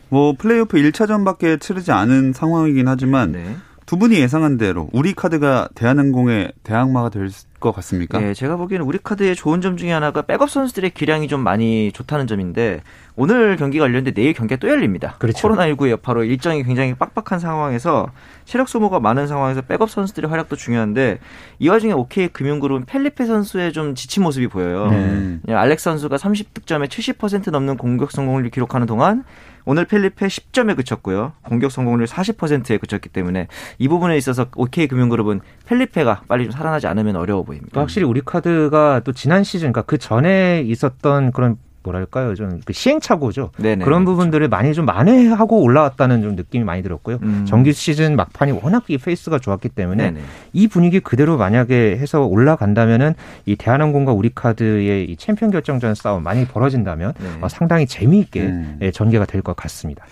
뭐 0.08 0.34
플레이오프 0.38 0.76
1차전밖에 0.76 1.60
치르지 1.60 1.92
않은 1.92 2.32
상황이긴 2.32 2.88
하지만 2.88 3.32
네. 3.32 3.56
두 3.86 3.98
분이 3.98 4.16
예상한 4.16 4.56
대로 4.56 4.88
우리 4.92 5.14
카드가 5.14 5.68
대한항공의 5.74 6.52
대항마가 6.62 7.10
될 7.10 7.30
것 7.66 7.74
같습니까? 7.76 8.18
네, 8.18 8.34
제가 8.34 8.56
보기에는 8.56 8.86
우리 8.86 8.98
카드의 9.02 9.34
좋은 9.34 9.60
점 9.60 9.76
중에 9.76 9.92
하나가 9.92 10.22
백업 10.22 10.50
선수들의 10.50 10.90
기량이 10.90 11.28
좀 11.28 11.40
많이 11.40 11.90
좋다는 11.92 12.26
점인데 12.26 12.82
오늘 13.16 13.56
경기가 13.56 13.84
열렸는데 13.84 14.12
내일 14.12 14.34
경기가 14.34 14.58
또 14.58 14.68
열립니다. 14.68 15.16
그렇죠. 15.18 15.48
코로나19 15.48 15.90
여파로 15.90 16.24
일정이 16.24 16.62
굉장히 16.62 16.94
빡빡한 16.94 17.40
상황에서 17.40 18.10
체력 18.46 18.68
소모가 18.68 19.00
많은 19.00 19.26
상황에서 19.26 19.60
백업 19.60 19.90
선수들의 19.90 20.30
활약도 20.30 20.56
중요한데 20.56 21.18
이 21.58 21.68
와중에 21.68 21.92
OK 21.92 22.28
금융그룹은 22.28 22.86
펠리페 22.86 23.26
선수의 23.26 23.72
좀 23.72 23.94
지친 23.94 24.22
모습이 24.22 24.46
보여요. 24.46 24.88
네. 24.90 25.52
알렉스 25.52 25.78
선수가 25.78 26.16
30득점에 26.16 26.88
70% 26.88 27.50
넘는 27.50 27.76
공격 27.76 28.12
성공률을 28.12 28.50
기록하는 28.50 28.86
동안 28.86 29.24
오늘 29.66 29.84
펠리페 29.84 30.28
10점에 30.28 30.76
그쳤고요. 30.76 31.32
공격 31.42 31.72
성공률 31.72 32.06
40%에 32.06 32.78
그쳤기 32.78 33.08
때문에 33.08 33.48
이 33.78 33.88
부분에 33.88 34.16
있어서 34.16 34.46
OK 34.54 34.86
금융그룹은 34.86 35.40
펠리페가 35.66 36.22
빨리 36.28 36.44
좀 36.44 36.52
살아나지 36.52 36.86
않으면 36.86 37.16
어려워 37.16 37.42
보입니다. 37.42 37.80
확실히 37.80 38.06
우리 38.06 38.20
카드가 38.24 39.00
또 39.00 39.12
지난 39.12 39.42
시즌, 39.42 39.72
그러니까 39.72 39.82
그 39.82 39.98
전에 39.98 40.62
있었던 40.64 41.32
그런 41.32 41.58
뭐랄까요 41.86 42.34
좀 42.34 42.60
그 42.64 42.72
시행착오죠. 42.72 43.50
네네, 43.58 43.84
그런 43.84 44.04
그렇죠. 44.04 44.16
부분들을 44.16 44.48
많이 44.48 44.74
좀 44.74 44.86
만회하고 44.86 45.60
올라왔다는 45.62 46.22
좀 46.22 46.34
느낌이 46.36 46.64
많이 46.64 46.82
들었고요. 46.82 47.18
음. 47.22 47.44
정규 47.46 47.72
시즌 47.72 48.16
막판이 48.16 48.52
워낙 48.62 48.84
이 48.88 48.98
페이스가 48.98 49.38
좋았기 49.38 49.68
때문에 49.70 50.10
네네. 50.10 50.20
이 50.52 50.68
분위기 50.68 51.00
그대로 51.00 51.36
만약에 51.36 51.96
해서 51.98 52.22
올라간다면은 52.24 53.14
이 53.44 53.56
대한항공과 53.56 54.12
우리카드의 54.12 55.04
이 55.10 55.16
챔피언 55.16 55.50
결정전 55.50 55.94
싸움 55.94 56.22
많이 56.22 56.44
벌어진다면 56.46 57.12
네. 57.18 57.28
어, 57.40 57.48
상당히 57.48 57.86
재미있게 57.86 58.40
음. 58.42 58.78
예, 58.82 58.90
전개가 58.90 59.24
될 59.24 59.42
것 59.42 59.54
같습니다. 59.54 60.04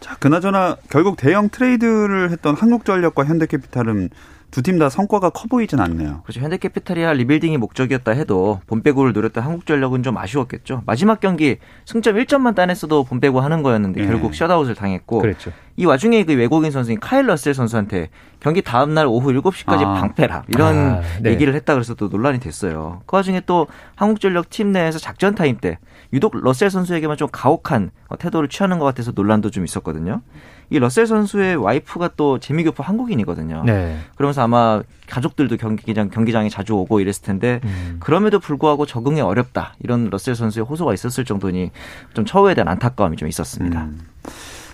자, 0.00 0.16
그나저나 0.18 0.76
결국 0.88 1.16
대형 1.18 1.50
트레이드를 1.50 2.30
했던 2.30 2.54
한국전력과 2.56 3.24
현대캐피탈은 3.26 4.08
두 4.50 4.62
팀 4.62 4.78
다 4.78 4.88
성과가 4.88 5.30
커 5.30 5.46
보이진 5.48 5.78
않네요. 5.80 6.22
그렇죠. 6.22 6.40
현대캐피탈이야 6.40 7.12
리빌딩이 7.12 7.56
목적이었다 7.58 8.12
해도 8.12 8.60
봄배구를 8.66 9.12
노렸던 9.12 9.44
한국전력은 9.44 10.02
좀 10.02 10.16
아쉬웠겠죠. 10.18 10.82
마지막 10.86 11.20
경기 11.20 11.58
승점 11.84 12.16
1점만 12.16 12.54
따냈어도 12.54 13.04
봄배구 13.04 13.40
하는 13.40 13.62
거였는데 13.62 14.00
네. 14.02 14.06
결국 14.06 14.34
셧아웃을 14.34 14.74
당했고 14.74 15.20
그렇죠. 15.20 15.52
이 15.76 15.84
와중에 15.86 16.24
그 16.24 16.34
외국인 16.34 16.70
선수인 16.70 17.00
카일 17.00 17.26
러셀 17.26 17.54
선수한테 17.54 18.08
경기 18.40 18.60
다음 18.62 18.92
날 18.94 19.06
오후 19.06 19.32
7시까지 19.32 19.82
아. 19.84 19.94
방 19.94 20.14
빼라 20.14 20.44
이런 20.48 20.76
아, 20.76 21.00
네. 21.22 21.30
얘기를 21.30 21.54
했다 21.54 21.74
그래서 21.74 21.94
또 21.94 22.08
논란이 22.08 22.40
됐어요. 22.40 23.02
그 23.06 23.16
와중에 23.16 23.42
또 23.46 23.66
한국전력 23.96 24.50
팀 24.50 24.72
내에서 24.72 24.98
작전 24.98 25.34
타임 25.34 25.58
때 25.58 25.78
유독 26.12 26.36
러셀 26.36 26.70
선수에게만 26.70 27.16
좀 27.16 27.28
가혹한 27.30 27.90
태도를 28.18 28.48
취하는 28.48 28.78
것 28.78 28.84
같아서 28.84 29.12
논란도 29.14 29.50
좀 29.50 29.64
있었거든요. 29.64 30.22
이 30.70 30.78
러셀 30.78 31.06
선수의 31.06 31.56
와이프가 31.56 32.10
또 32.16 32.38
재미교포 32.38 32.82
한국인이거든요. 32.82 33.64
네. 33.66 33.98
그러면서 34.14 34.42
아마 34.42 34.82
가족들도 35.08 35.56
경기장 35.56 36.10
경기장에 36.10 36.48
자주 36.48 36.74
오고 36.74 37.00
이랬을 37.00 37.22
텐데 37.22 37.60
음. 37.64 37.96
그럼에도 37.98 38.38
불구하고 38.38 38.86
적응이 38.86 39.20
어렵다 39.20 39.74
이런 39.80 40.08
러셀 40.10 40.36
선수의 40.36 40.64
호소가 40.64 40.94
있었을 40.94 41.24
정도니 41.24 41.72
좀 42.14 42.24
처우에 42.24 42.54
대한 42.54 42.68
안타까움이 42.68 43.16
좀 43.16 43.28
있었습니다. 43.28 43.82
음. 43.82 44.00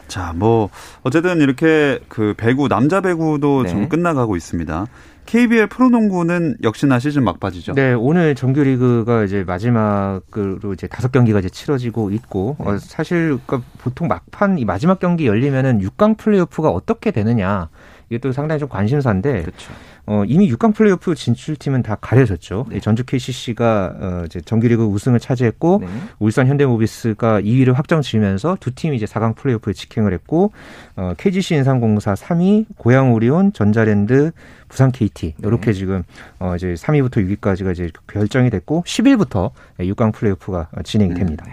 자, 0.06 0.32
뭐 0.36 0.68
어쨌든 1.02 1.40
이렇게 1.40 1.98
그 2.08 2.34
배구 2.36 2.68
남자 2.68 3.00
배구도 3.00 3.64
네. 3.64 3.68
좀 3.70 3.88
끝나가고 3.88 4.36
있습니다. 4.36 4.86
KBL 5.26 5.66
프로농구는 5.68 6.58
역시나 6.62 6.98
시즌 6.98 7.24
막바지죠. 7.24 7.74
네, 7.74 7.92
오늘 7.92 8.34
정규리그가 8.34 9.24
이제 9.24 9.44
마지막으로 9.44 10.72
이제 10.72 10.86
다섯 10.86 11.12
경기가 11.12 11.40
이제 11.40 11.48
치러지고 11.48 12.10
있고 12.12 12.56
네. 12.60 12.68
어, 12.68 12.78
사실 12.78 13.38
그러니까 13.46 13.68
보통 13.78 14.08
막판 14.08 14.58
이 14.58 14.64
마지막 14.64 14.98
경기 14.98 15.26
열리면은 15.26 15.80
6강 15.80 16.16
플레이오프가 16.16 16.70
어떻게 16.70 17.10
되느냐 17.10 17.68
이게 18.08 18.18
또 18.18 18.32
상당히 18.32 18.60
좀 18.60 18.68
관심사인데 18.68 19.42
그렇죠. 19.42 19.72
어, 20.06 20.22
이미 20.26 20.50
6강 20.52 20.74
플레이오프 20.74 21.14
진출팀은 21.14 21.82
다 21.82 21.96
가려졌죠. 22.00 22.66
네. 22.70 22.80
전주 22.80 23.04
KCC가 23.04 23.94
어, 23.98 24.22
이제 24.26 24.40
정규리그 24.40 24.84
우승을 24.84 25.18
차지했고 25.18 25.78
네. 25.82 25.88
울산 26.20 26.46
현대모비스가 26.46 27.40
2위를 27.40 27.74
확정 27.74 28.02
지으면서 28.02 28.56
두 28.60 28.74
팀이 28.74 28.96
이제 28.96 29.06
4강 29.06 29.34
플레이오프에 29.34 29.72
직행을 29.72 30.12
했고 30.12 30.52
어, 30.94 31.12
KGC 31.16 31.56
인삼공사 31.56 32.14
3위, 32.14 32.66
고양 32.76 33.12
오리온, 33.12 33.52
전자랜드, 33.52 34.30
부산 34.68 34.92
KT 34.92 35.34
이렇게 35.42 35.72
지금 35.72 36.02
어, 36.38 36.54
이제 36.56 36.74
3위부터 36.74 37.38
6위까지가 37.38 37.72
이제 37.72 37.90
결정이 38.06 38.50
됐고 38.50 38.84
10일부터 38.86 39.50
6강 39.78 40.12
플레이오프가 40.12 40.68
진행이 40.84 41.14
됩니다. 41.14 41.44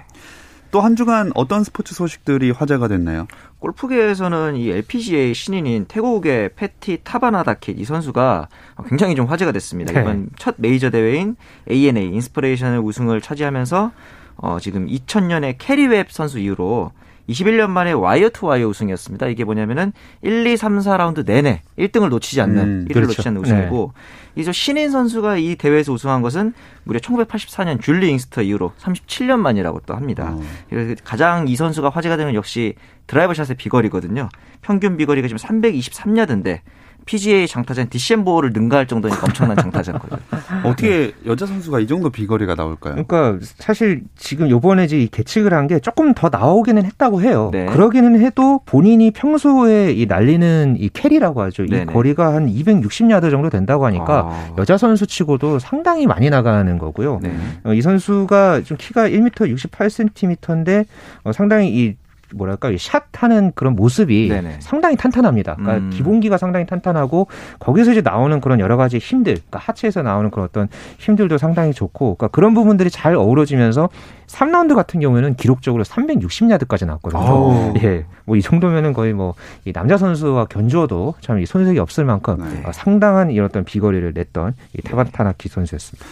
또 0.74 0.82
한 0.82 0.96
주간 0.96 1.32
어떤 1.36 1.64
스포츠 1.64 1.94
소식들이 1.94 2.50
화제가 2.50 2.88
됐나요? 2.88 3.28
골프계에서는 3.60 4.56
이 4.56 4.72
LPGA 4.72 5.36
신인인 5.36 5.86
태국의 5.86 6.56
패티 6.56 7.02
타바타나킷 7.04 7.80
이 7.80 7.86
선수가 7.86 8.48
굉장히 8.90 9.14
좀 9.14 9.28
화제가 9.28 9.52
됐습니다. 9.52 9.94
네. 9.94 10.02
이번 10.02 10.30
첫 10.36 10.56
메이저 10.58 10.90
대회인 10.90 11.36
ANA 11.70 12.08
인스퍼레이션을 12.08 12.80
우승을 12.80 13.22
차지하면서 13.22 13.92
어, 14.38 14.58
지금 14.60 14.88
2000년에 14.88 15.56
캐리 15.60 15.90
웹 15.90 16.08
선수 16.10 16.40
이후로 16.40 16.92
21년 17.30 17.70
만에 17.70 17.92
와이어 17.92 18.30
투 18.30 18.48
와이어 18.48 18.68
우승이었습니다. 18.68 19.28
이게 19.28 19.44
뭐냐면은 19.44 19.94
1, 20.22 20.46
2, 20.46 20.58
3, 20.58 20.80
4라운드 20.80 21.26
내내 21.26 21.62
1등을 21.78 22.10
놓치지 22.10 22.42
않는 22.42 22.58
음, 22.64 22.86
1위를 22.86 22.94
그렇죠. 22.94 23.08
놓치지 23.08 23.28
않는 23.30 23.42
우승이고 23.42 23.94
이저 24.36 24.52
신인 24.52 24.90
선수가 24.90 25.38
이 25.38 25.56
대회에서 25.56 25.94
우승한 25.94 26.22
것은 26.22 26.54
무려 26.84 27.00
1984년 27.00 27.82
줄리 27.82 28.10
잉크스터 28.10 28.42
이후로 28.42 28.74
37년 28.80 29.40
만이라고 29.40 29.82
또 29.86 29.96
합니다. 29.96 30.34
어. 30.36 30.42
그래서 30.70 30.96
가장 31.04 31.48
이 31.48 31.56
선수가 31.56 31.90
화제가 31.90 32.18
되는 32.18 32.34
역시 32.34 32.76
드라이버 33.08 33.34
샷의 33.34 33.56
비거리거든요. 33.58 34.30
평균 34.62 34.98
비거리가 34.98 35.28
지금 35.28 35.38
323야드인데 35.38 36.62
PGA 37.06 37.48
장타자인 37.48 37.90
디섐보를 37.90 38.52
능가할 38.54 38.88
정도니까 38.88 39.22
엄청난 39.26 39.58
장타자거든요. 39.58 40.20
어떻게 40.66 41.14
여자 41.26 41.46
선수가 41.46 41.80
이 41.80 41.88
정도 41.88 42.10
비거리가 42.10 42.56
나올까요? 42.56 42.94
그러니까 43.06 43.38
사실 43.58 44.04
지금 44.16 44.50
요번에 44.50 44.86
이제 44.86 45.00
이 45.00 45.08
계측을 45.08 45.54
한 45.54 45.64
게 45.68 45.80
조금 45.80 46.14
더 46.14 46.28
나오기는 46.30 46.84
했다고 46.84 47.22
해요. 47.22 47.50
네. 47.54 47.66
그러기는 47.68 48.20
해도 48.20 48.60
본인이 48.66 49.12
평소에 49.12 49.94
이 49.94 50.06
날리는 50.06 50.76
이 50.78 50.90
캐리라고 50.90 51.42
하죠. 51.44 51.64
이 51.64 51.70
네네. 51.70 51.86
거리가 51.94 52.34
한 52.34 52.48
260야드 52.48 53.32
정도 53.32 53.50
된다고 53.50 53.86
하니까 53.86 54.28
아. 54.30 54.56
여자 54.58 54.78
선수 54.78 55.08
치고도 55.08 55.60
상당히 55.60 56.06
많이 56.06 56.30
나가는 56.30 56.78
거고요. 56.78 57.20
네. 57.24 57.34
어, 57.64 57.74
이 57.74 57.82
선수가 57.82 58.62
좀 58.66 58.76
키가 58.78 59.08
1m 59.08 59.32
68cm인데 59.56 60.86
어, 61.24 61.32
상당히 61.32 61.70
이 61.74 61.96
뭐랄까 62.36 62.70
이 62.70 62.78
샷하는 62.78 63.52
그런 63.56 63.76
모습이 63.76 64.30
네네. 64.30 64.58
상당히 64.60 64.96
탄탄합니다. 64.96 65.56
그러니까 65.56 65.86
음. 65.86 65.90
기본기가 65.92 66.38
상당히 66.38 66.66
탄탄하고 66.66 67.28
거기서 67.60 67.92
이제 67.92 68.02
나오는 68.02 68.40
그런 68.42 68.60
여러 68.60 68.78
가지 68.78 68.98
힘들, 68.98 69.34
그러니까 69.36 69.60
하체에서 69.60 70.02
나오는 70.02 70.30
그런 70.32 70.46
어떤 70.46 70.68
힘들도 71.00 71.38
상당히 71.38 71.74
좋고, 71.74 72.16
그러니까 72.16 72.28
그런 72.30 72.54
부분들이 72.54 72.90
잘 72.90 73.16
어우러지면서 73.16 73.90
3라운드 74.28 74.74
같은 74.76 75.00
경우에는 75.00 75.36
기록적으로 75.36 75.84
360야드까지 75.84 76.86
나왔거든요. 76.88 77.22
아우. 77.22 77.74
예, 77.84 78.06
뭐 78.26 78.36
이 78.38 78.42
정도면은 78.42 78.94
거의 78.94 79.14
뭐 79.14 79.36
이 79.66 79.72
남자 79.74 79.98
선수와 79.98 80.46
견주어도 80.46 81.14
참 81.22 81.40
이 81.40 81.46
손색이 81.46 81.80
없을 81.80 82.06
만큼 82.06 82.38
네. 82.40 82.64
어, 82.66 82.72
상당한 82.72 83.32
이런 83.32 83.46
어떤 83.46 83.64
비거리를 83.64 84.14
냈던 84.14 84.54
이 84.78 84.82
타바타나키 84.82 85.50
선수였습니다. 85.50 86.06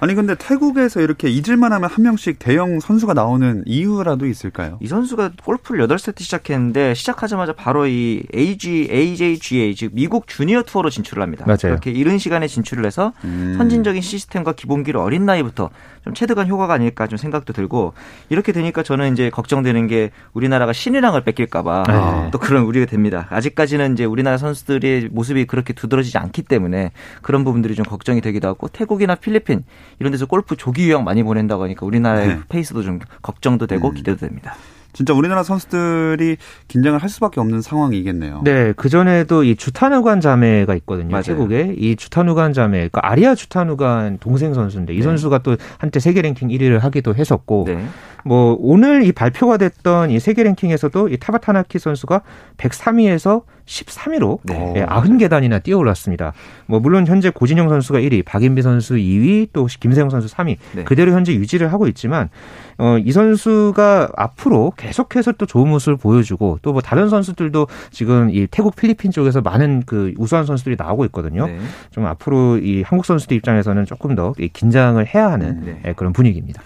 아니 0.00 0.14
근데 0.14 0.34
태국에서 0.34 1.00
이렇게 1.00 1.28
잊을만 1.28 1.72
하면 1.72 1.90
한 1.90 2.04
명씩 2.04 2.38
대형 2.38 2.80
선수가 2.80 3.14
나오는 3.14 3.62
이유라도 3.66 4.26
있을까요? 4.26 4.78
이 4.80 4.86
선수가 4.86 5.32
골프를 5.42 5.86
8세트 5.86 6.20
시작했는데 6.20 6.94
시작하자마자 6.94 7.52
바로 7.54 7.86
이 7.86 8.22
AG, 8.34 8.88
AJGA 8.90 9.74
즉 9.74 9.90
미국 9.94 10.26
주니어 10.28 10.62
투어로 10.62 10.90
진출을 10.90 11.22
합니다. 11.22 11.44
맞아요. 11.46 11.58
그렇게 11.62 11.90
이른 11.90 12.18
시간에 12.18 12.46
진출을 12.46 12.86
해서 12.86 13.12
음. 13.24 13.54
선진적인 13.58 14.00
시스템과 14.00 14.52
기본기를 14.52 15.00
어린 15.00 15.26
나이부터 15.26 15.70
좀 16.08 16.14
체득한 16.14 16.48
효과가 16.48 16.72
아닐까 16.72 17.06
좀 17.06 17.18
생각도 17.18 17.52
들고 17.52 17.92
이렇게 18.30 18.52
되니까 18.52 18.82
저는 18.82 19.12
이제 19.12 19.28
걱정되는 19.28 19.86
게 19.88 20.10
우리나라가 20.32 20.72
신이랑을 20.72 21.22
뺏길까봐 21.22 21.84
네. 21.86 22.30
또 22.30 22.38
그런 22.38 22.64
우려가 22.64 22.86
됩니다. 22.86 23.26
아직까지는 23.28 23.92
이제 23.92 24.06
우리나라 24.06 24.38
선수들의 24.38 25.10
모습이 25.12 25.44
그렇게 25.44 25.74
두드러지지 25.74 26.16
않기 26.16 26.42
때문에 26.42 26.92
그런 27.20 27.44
부분들이 27.44 27.74
좀 27.74 27.84
걱정이 27.84 28.22
되기도 28.22 28.48
하고 28.48 28.68
태국이나 28.68 29.16
필리핀 29.16 29.64
이런 29.98 30.10
데서 30.10 30.24
골프 30.24 30.56
조기 30.56 30.88
유형 30.88 31.04
많이 31.04 31.22
보낸다고 31.22 31.64
하니까 31.64 31.84
우리나라의 31.84 32.28
네. 32.28 32.38
페이스도 32.48 32.82
좀 32.82 33.00
걱정도 33.20 33.66
되고 33.66 33.90
음. 33.90 33.94
기대도 33.94 34.18
됩니다. 34.18 34.54
진짜 34.92 35.14
우리나라 35.14 35.42
선수들이 35.42 36.36
긴장을 36.66 36.98
할 37.00 37.08
수밖에 37.08 37.40
없는 37.40 37.60
상황이겠네요. 37.60 38.42
네, 38.44 38.72
그 38.76 38.88
전에도 38.88 39.44
이 39.44 39.54
주타누간 39.54 40.20
자매가 40.20 40.74
있거든요. 40.76 41.10
맞아요. 41.10 41.22
태국에 41.22 41.74
이 41.76 41.96
주타누간 41.96 42.52
자매, 42.52 42.78
그러니까 42.78 43.00
아리아 43.04 43.34
주타누간 43.34 44.18
동생 44.18 44.54
선수인데 44.54 44.94
이 44.94 44.98
네. 44.98 45.02
선수가 45.02 45.38
또 45.38 45.56
한때 45.78 46.00
세계 46.00 46.22
랭킹 46.22 46.48
1위를 46.48 46.80
하기도 46.80 47.14
했었고, 47.14 47.64
네. 47.66 47.84
뭐 48.24 48.56
오늘 48.60 49.04
이 49.04 49.12
발표가 49.12 49.56
됐던 49.56 50.10
이 50.10 50.18
세계 50.18 50.42
랭킹에서도 50.42 51.08
이 51.08 51.16
타바타나키 51.18 51.78
선수가 51.78 52.22
103위에서 52.56 53.42
13위로 53.68 54.38
네. 54.44 54.72
예, 54.76 54.86
90계단이나 54.86 55.62
뛰어올랐습니다. 55.62 56.32
뭐 56.66 56.80
물론 56.80 57.06
현재 57.06 57.28
고진영 57.30 57.68
선수가 57.68 58.00
1위, 58.00 58.24
박인비 58.24 58.62
선수 58.62 58.94
2위, 58.94 59.48
또 59.52 59.66
김세영 59.66 60.08
선수 60.08 60.34
3위 60.34 60.56
네. 60.74 60.84
그대로 60.84 61.12
현재 61.12 61.34
유지를 61.34 61.70
하고 61.72 61.86
있지만 61.86 62.30
어, 62.78 62.96
이 62.98 63.12
선수가 63.12 64.10
앞으로 64.16 64.72
계속해서 64.76 65.32
또 65.32 65.44
좋은 65.46 65.68
모습을 65.68 65.96
보여주고 65.96 66.60
또 66.62 66.78
뭐 66.78 66.80
다른 66.80 67.08
선수들도 67.08 67.66
지금 67.90 68.30
이 68.30 68.46
태국 68.48 68.76
필리핀 68.76 69.10
쪽에서 69.10 69.40
많은 69.40 69.82
그 69.84 70.14
우수한 70.16 70.46
선수들이 70.46 70.76
나오고 70.78 71.04
있거든요. 71.06 71.46
네. 71.46 71.58
좀 71.90 72.06
앞으로 72.06 72.58
이 72.58 72.82
한국 72.82 73.04
선수들 73.04 73.36
입장에서는 73.36 73.84
조금 73.84 74.14
더이 74.14 74.48
긴장을 74.52 75.04
해야 75.12 75.32
하는 75.32 75.64
네. 75.64 75.82
예, 75.86 75.92
그런 75.94 76.12
분위기입니다. 76.12 76.62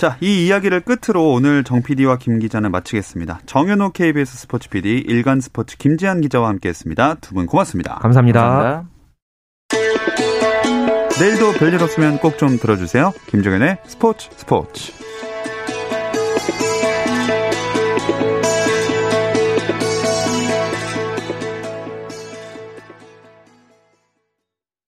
자, 0.00 0.16
이 0.22 0.46
이야기를 0.46 0.80
끝으로 0.80 1.30
오늘 1.30 1.62
정 1.62 1.82
PD와 1.82 2.16
김 2.16 2.38
기자는 2.38 2.70
마치겠습니다. 2.70 3.40
정현호 3.44 3.90
KBS 3.90 4.34
스포츠 4.34 4.70
PD, 4.70 5.04
일간 5.06 5.42
스포츠 5.42 5.76
김지한 5.76 6.22
기자와 6.22 6.48
함께했습니다. 6.48 7.16
두 7.16 7.34
분 7.34 7.44
고맙습니다. 7.44 7.96
감사합니다. 7.96 8.40
감사합니다. 8.40 8.90
내일도 11.20 11.52
별일 11.58 11.82
없으면 11.82 12.16
꼭 12.16 12.38
좀 12.38 12.56
들어주세요. 12.56 13.12
김종현의 13.26 13.76
스포츠 13.84 14.30
스포츠. 14.36 14.90